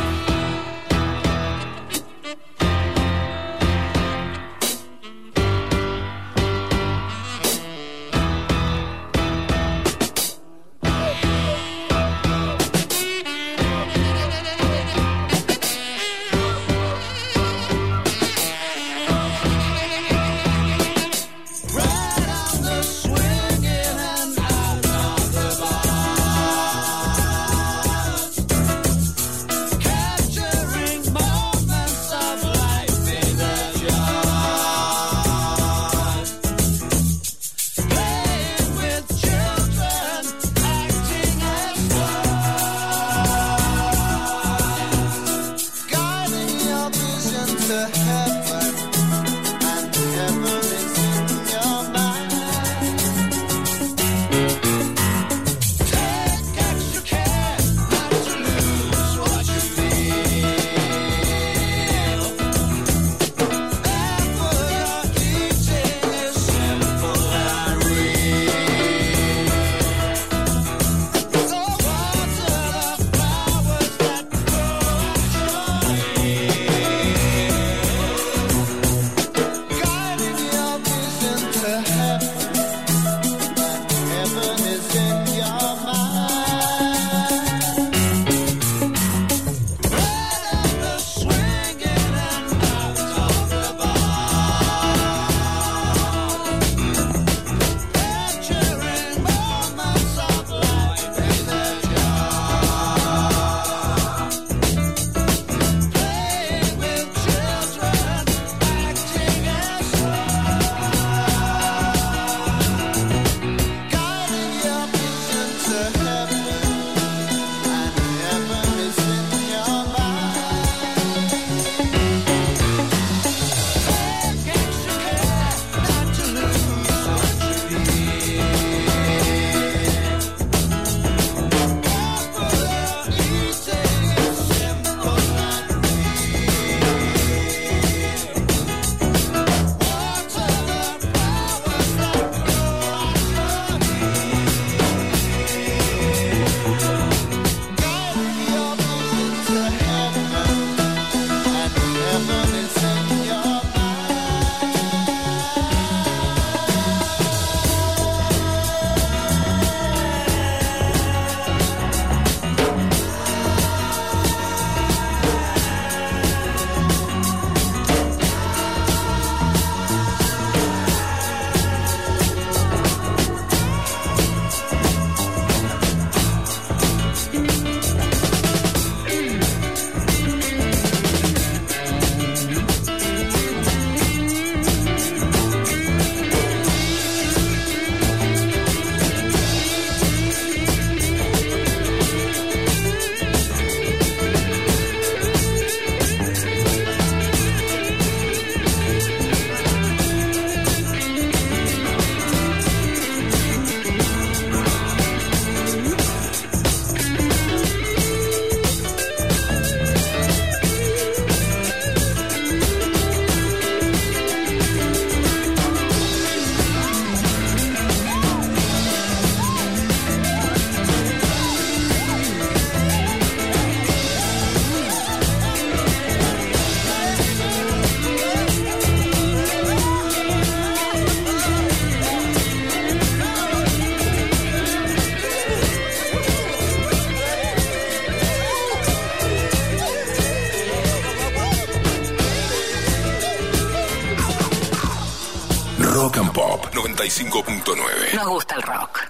[246.05, 248.15] Rock and Pop 95.9.
[248.15, 249.01] Nos gusta el rock.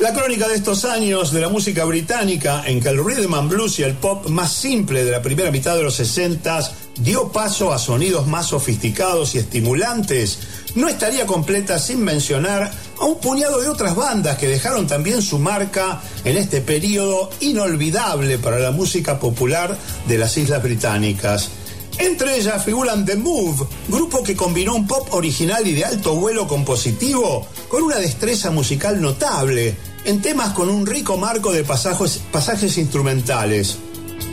[0.00, 3.78] La crónica de estos años de la música británica en que el rhythm and blues
[3.78, 7.78] y el pop más simple de la primera mitad de los 60 dio paso a
[7.78, 10.40] sonidos más sofisticados y estimulantes,
[10.74, 15.38] no estaría completa sin mencionar a un puñado de otras bandas que dejaron también su
[15.38, 19.78] marca en este periodo inolvidable para la música popular
[20.08, 21.50] de las Islas Británicas.
[21.98, 26.46] Entre ellas figuran The Move, grupo que combinó un pop original y de alto vuelo
[26.46, 32.76] compositivo con una destreza musical notable, en temas con un rico marco de pasajes, pasajes
[32.76, 33.78] instrumentales.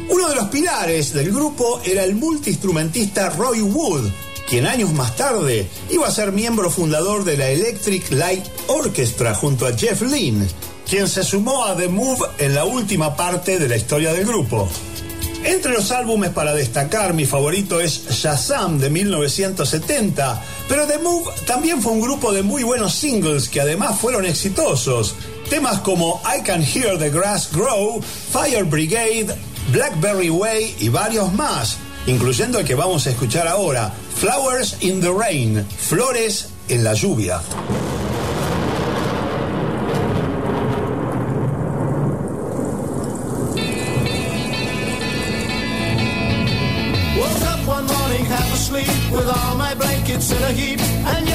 [0.09, 4.09] Uno de los pilares del grupo era el multiinstrumentista Roy Wood,
[4.47, 9.65] quien años más tarde iba a ser miembro fundador de la Electric Light Orchestra junto
[9.65, 10.47] a Jeff Lynne,
[10.87, 14.67] quien se sumó a The Move en la última parte de la historia del grupo.
[15.45, 21.81] Entre los álbumes para destacar, mi favorito es Shazam de 1970, pero The Move también
[21.81, 25.15] fue un grupo de muy buenos singles que además fueron exitosos.
[25.49, 29.35] Temas como I Can Hear the Grass Grow, Fire Brigade,
[29.73, 35.11] Blackberry Way y varios más, incluyendo el que vamos a escuchar ahora, Flowers in the
[35.11, 37.41] Rain, Flores en la lluvia.
[48.75, 51.32] Asleep with all my blankets in a heap and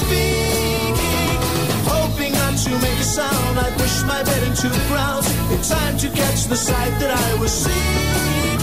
[0.00, 0.94] speaking.
[1.94, 5.96] Hoping not to make a sound, I pushed my bed into the ground in time
[5.98, 8.58] to catch the sight that I was seeking.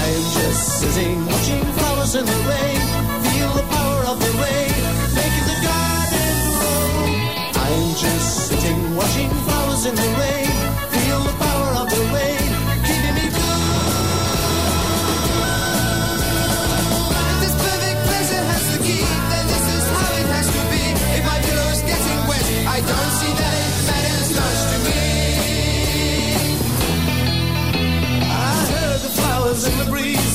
[0.00, 2.80] I'm just sitting, watching flowers in the rain.
[3.26, 4.80] Feel the power of the rain,
[5.18, 6.90] making the garden grow.
[7.66, 10.59] I'm just sitting, watching flowers in the rain.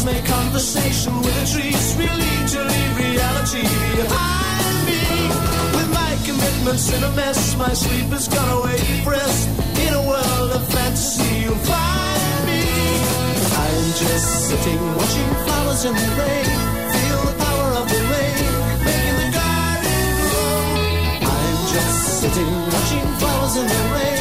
[0.06, 3.66] Make conversation with the trees, really to leave reality
[3.98, 5.02] behind me.
[5.76, 9.50] With my commitments in a mess, my sleep has gone away depressed.
[9.86, 12.62] In a world of fantasy, you'll find me.
[13.66, 16.50] I'm just sitting, watching flowers in the rain.
[16.94, 18.46] Feel the power of the rain,
[18.86, 21.34] making the garden grow.
[21.34, 24.15] I'm just sitting, watching flowers in the rain.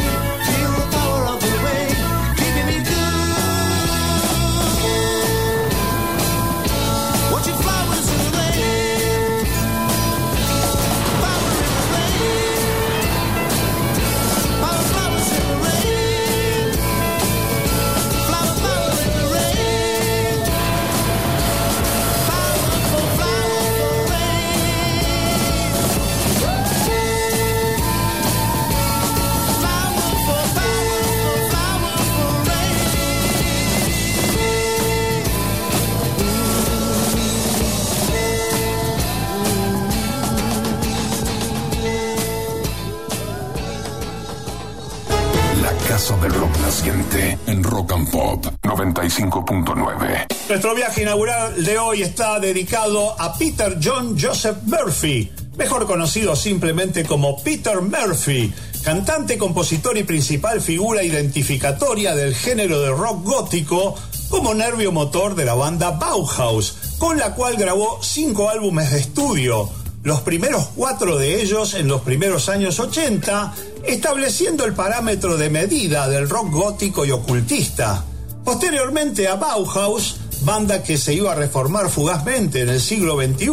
[50.55, 57.05] Nuestro viaje inaugural de hoy está dedicado a Peter John Joseph Murphy, mejor conocido simplemente
[57.05, 58.53] como Peter Murphy,
[58.85, 63.97] cantante, compositor y principal figura identificatoria del género de rock gótico
[64.29, 69.69] como nervio motor de la banda Bauhaus, con la cual grabó cinco álbumes de estudio,
[70.05, 73.55] los primeros cuatro de ellos en los primeros años 80,
[73.89, 78.05] estableciendo el parámetro de medida del rock gótico y ocultista.
[78.45, 83.49] Posteriormente a Bauhaus, banda que se iba a reformar fugazmente en el siglo XXI,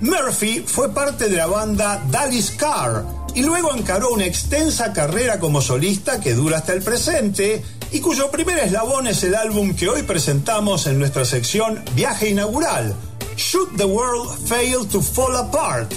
[0.00, 3.04] Murphy fue parte de la banda Dallas Carr
[3.34, 8.30] y luego encaró una extensa carrera como solista que dura hasta el presente y cuyo
[8.30, 12.94] primer eslabón es el álbum que hoy presentamos en nuestra sección Viaje Inaugural,
[13.36, 15.92] Should the World Fail to Fall Apart,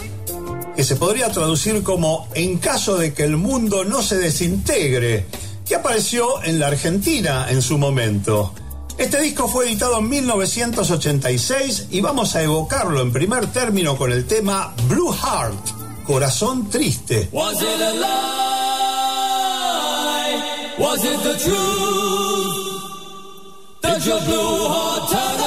[0.75, 5.25] que se podría traducir como En caso de que el mundo no se desintegre,
[5.67, 8.53] que apareció en la Argentina en su momento.
[8.97, 14.25] Este disco fue editado en 1986 y vamos a evocarlo en primer término con el
[14.25, 17.29] tema Blue Heart, Corazón Triste.
[17.31, 18.07] Was it a lie?
[20.79, 22.67] Was it the truth?
[24.07, 25.46] Your blue heart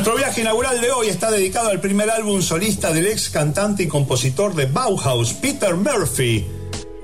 [0.00, 3.86] Nuestro viaje inaugural de hoy está dedicado al primer álbum solista del ex cantante y
[3.86, 6.46] compositor de Bauhaus, Peter Murphy.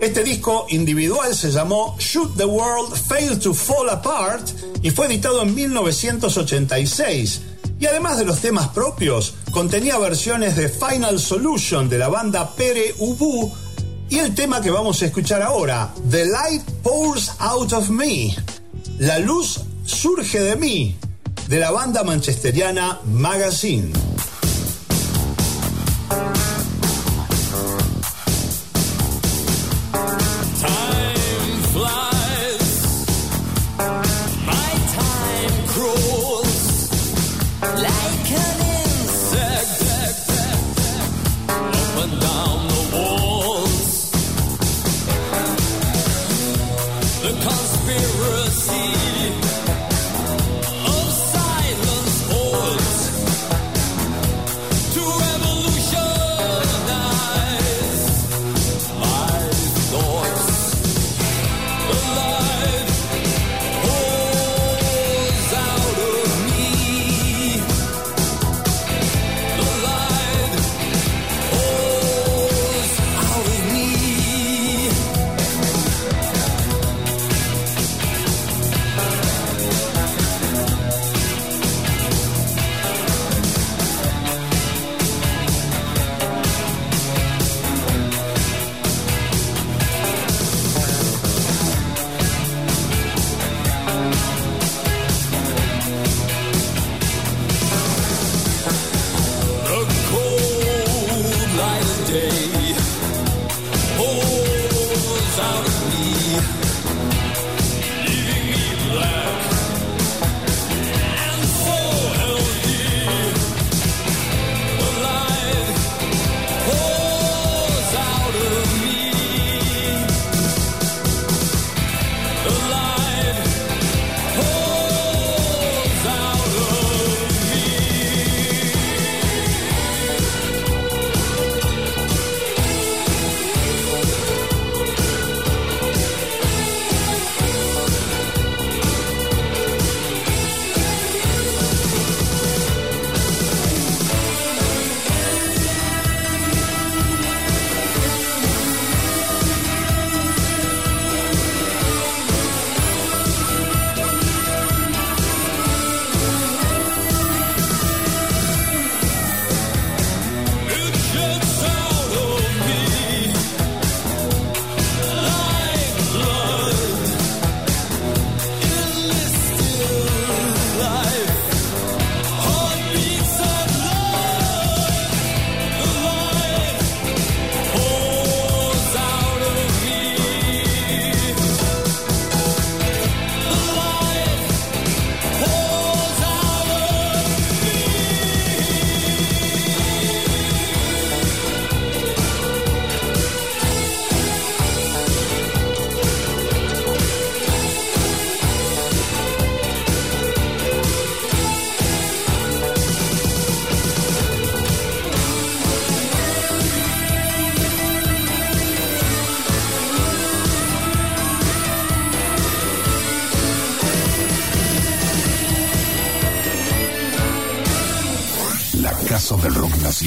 [0.00, 4.48] Este disco individual se llamó Should the World Fail to Fall Apart
[4.80, 7.42] y fue editado en 1986.
[7.78, 12.94] Y además de los temas propios, contenía versiones de Final Solution de la banda Pere
[12.96, 13.52] Ubu
[14.08, 18.34] y el tema que vamos a escuchar ahora, The Light Pours Out of Me.
[18.98, 20.96] La luz surge de mí,
[21.48, 24.05] de la banda manchesteriana Magazine.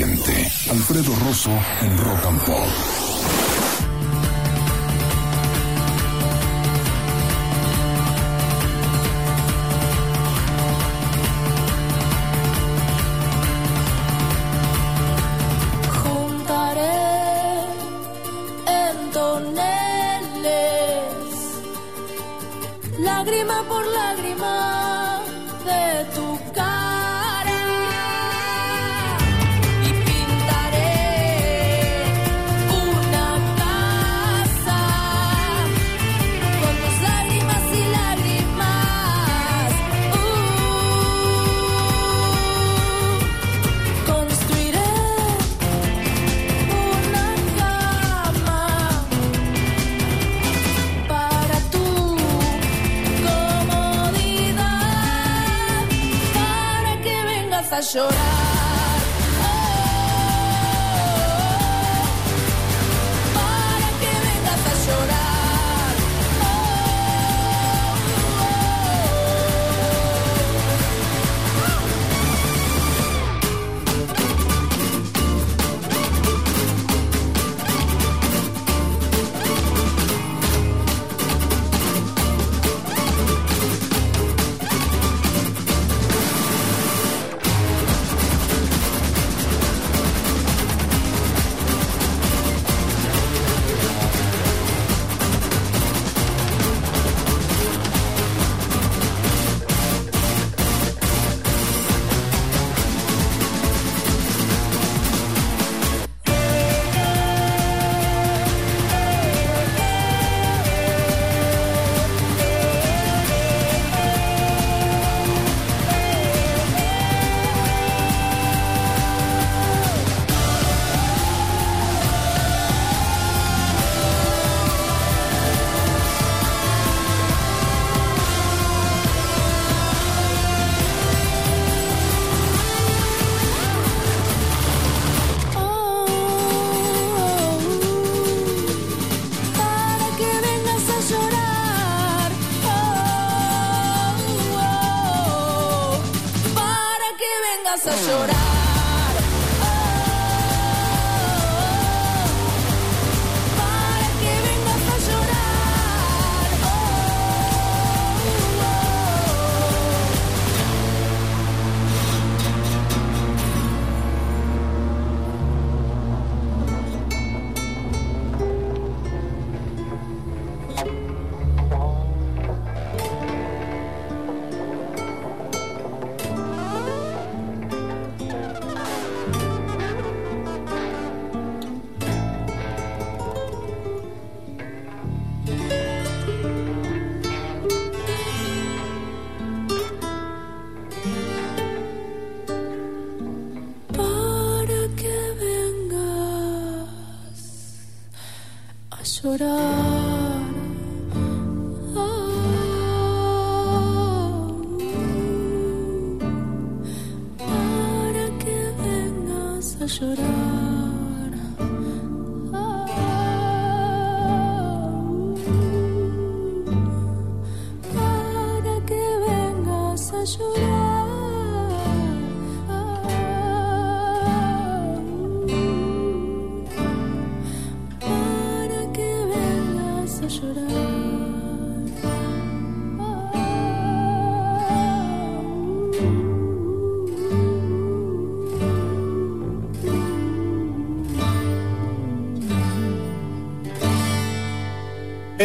[0.01, 1.51] Alfredo Rosso
[1.81, 2.88] en Rock and Pop.
[57.79, 58.38] A llorar.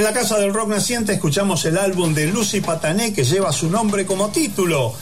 [0.04, 4.04] La Casa del Rock Naciente escuchamos el álbum de Lucy Patané que lleva su nombre
[4.04, 4.92] como título.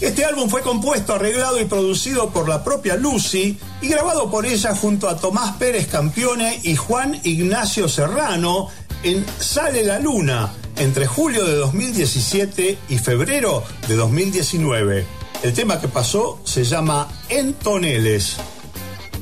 [0.00, 4.74] Este álbum fue compuesto, arreglado y producido por la propia Lucy y grabado por ella
[4.74, 8.66] junto a Tomás Pérez Campione y Juan Ignacio Serrano
[9.04, 15.06] en Sale la Luna entre julio de 2017 y febrero de 2019.
[15.44, 18.38] El tema que pasó se llama En Toneles.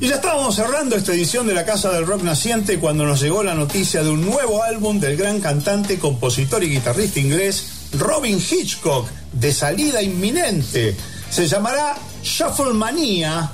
[0.01, 3.43] Y ya estábamos cerrando esta edición de la Casa del Rock Naciente cuando nos llegó
[3.43, 9.09] la noticia de un nuevo álbum del gran cantante, compositor y guitarrista inglés Robin Hitchcock,
[9.33, 10.97] de salida inminente.
[11.31, 13.51] Se llamará Shuffle Manía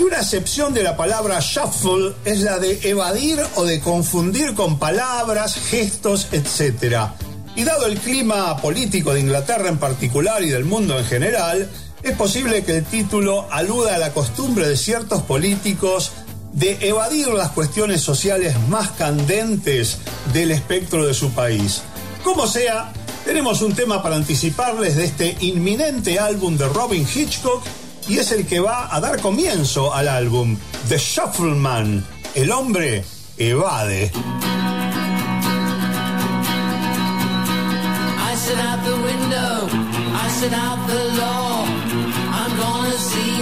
[0.00, 4.78] y una acepción de la palabra shuffle es la de evadir o de confundir con
[4.78, 7.08] palabras, gestos, etc.
[7.54, 11.70] Y dado el clima político de Inglaterra en particular y del mundo en general,
[12.02, 16.12] es posible que el título aluda a la costumbre de ciertos políticos
[16.52, 19.98] de evadir las cuestiones sociales más candentes
[20.32, 21.82] del espectro de su país.
[22.24, 22.92] Como sea,
[23.24, 27.62] tenemos un tema para anticiparles de este inminente álbum de Robin Hitchcock
[28.08, 30.56] y es el que va a dar comienzo al álbum,
[30.88, 32.04] The Shuffleman,
[32.34, 33.04] el hombre
[33.38, 34.10] evade.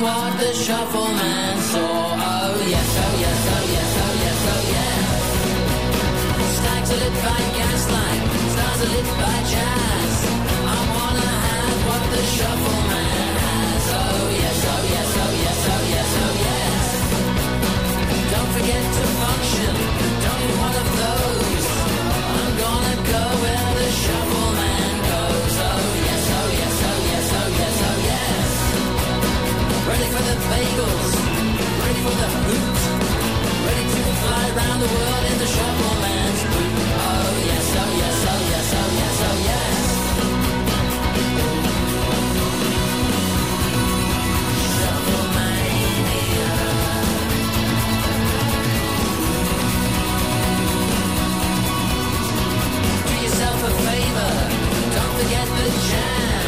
[0.01, 1.81] What the shuffle man saw.
[1.81, 5.20] Oh yes, oh yes, oh yes, oh yes, oh yes.
[6.56, 8.22] Stacks lit by gaslight,
[8.55, 10.14] stars lit by jazz.
[10.77, 13.85] I wanna have what the shuffle man has.
[14.01, 16.86] Oh yes, oh yes, oh yes, oh yes, oh yes.
[18.32, 19.72] Don't forget to function,
[20.24, 21.40] don't need one of those.
[30.11, 31.12] For the bagels,
[31.82, 32.78] ready for the hoot,
[33.66, 36.74] ready to fly round the world in the shuffle man's boot.
[36.99, 39.78] Oh yes, oh yes, oh yes, oh yes, oh yes.
[53.07, 54.32] Do yourself a favor,
[54.95, 56.40] don't forget the jam.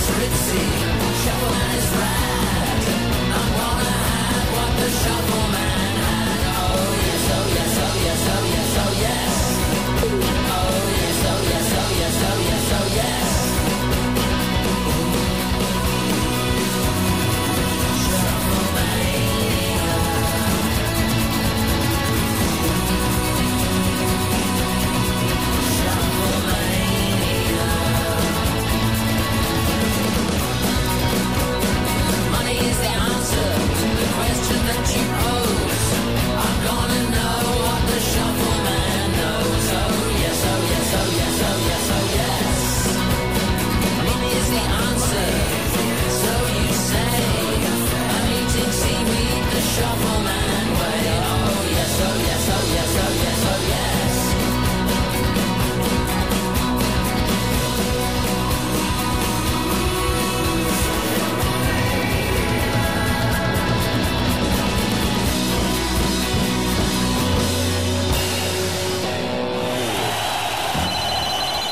[0.00, 1.99] Shuffle man is ritzy, shuffle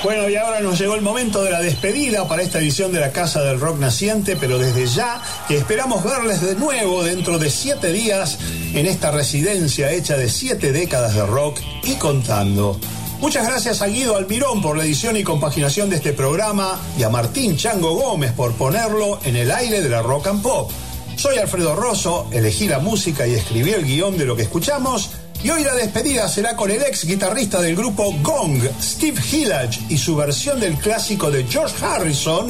[0.09, 3.13] Bueno, y ahora nos llegó el momento de la despedida para esta edición de la
[3.13, 5.21] Casa del Rock Naciente, pero desde ya
[5.51, 8.39] esperamos verles de nuevo dentro de siete días
[8.73, 12.81] en esta residencia hecha de siete décadas de rock y contando.
[13.21, 17.11] Muchas gracias a Guido Almirón por la edición y compaginación de este programa y a
[17.11, 20.71] Martín Chango Gómez por ponerlo en el aire de la rock and pop.
[21.17, 25.11] Soy Alfredo Rosso, elegí la música y escribí el guion de lo que escuchamos.
[25.43, 29.97] Y hoy la despedida será con el ex guitarrista del grupo Gong, Steve Hillage, y
[29.97, 32.49] su versión del clásico de George Harrison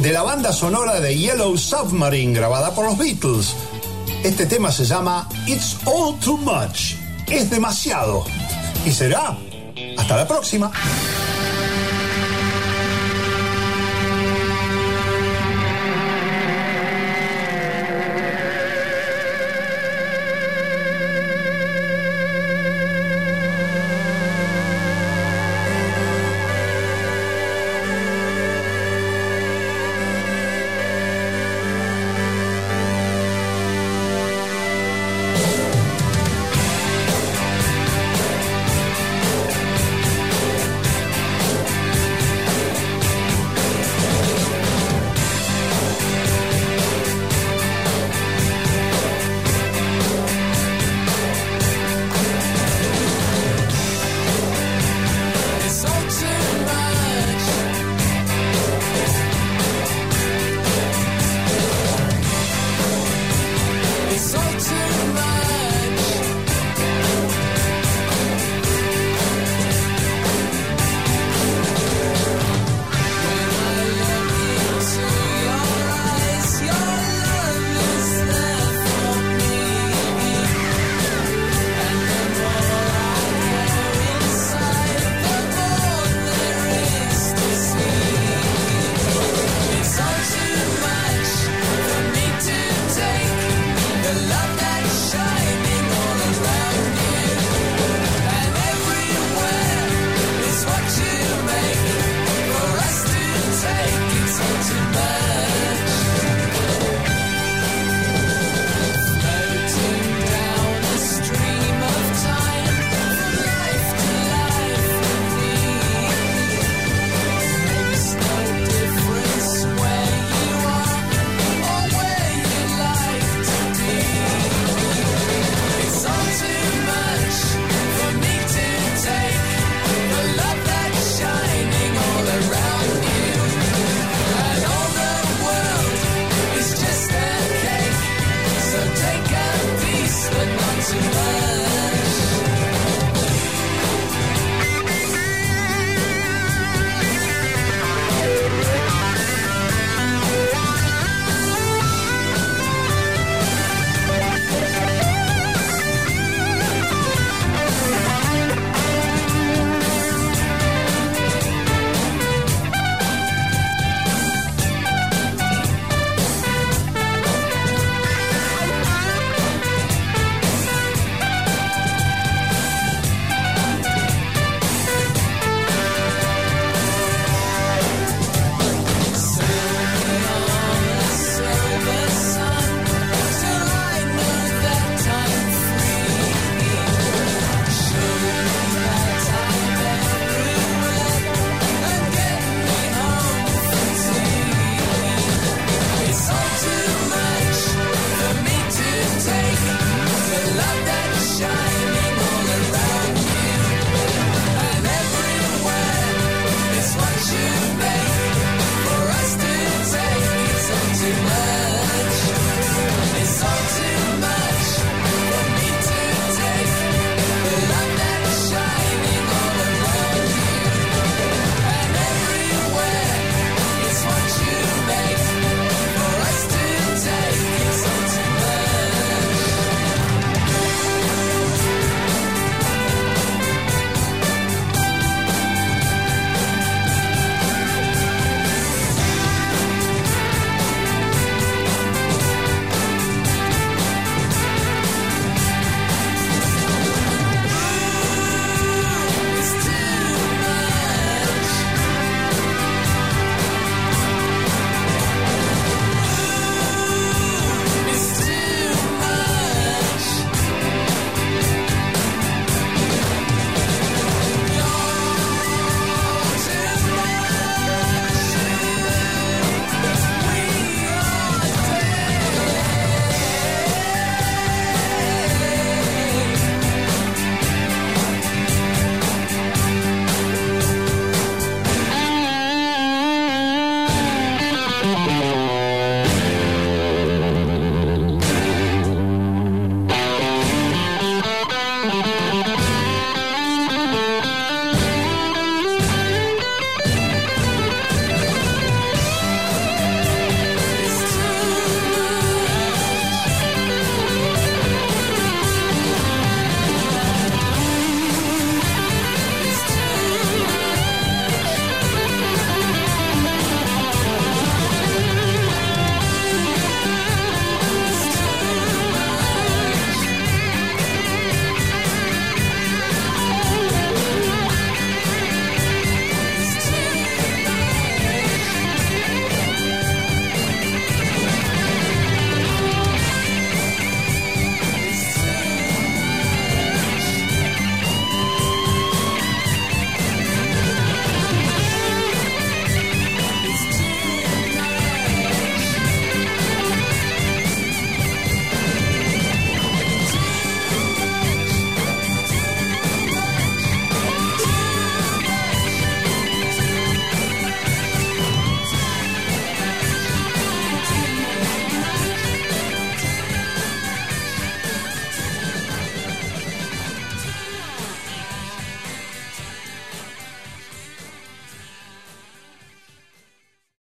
[0.00, 3.54] de la banda sonora de Yellow Submarine grabada por los Beatles.
[4.22, 6.94] Este tema se llama It's All Too Much.
[7.26, 8.24] Es demasiado.
[8.86, 9.36] Y será.
[9.96, 10.70] Hasta la próxima.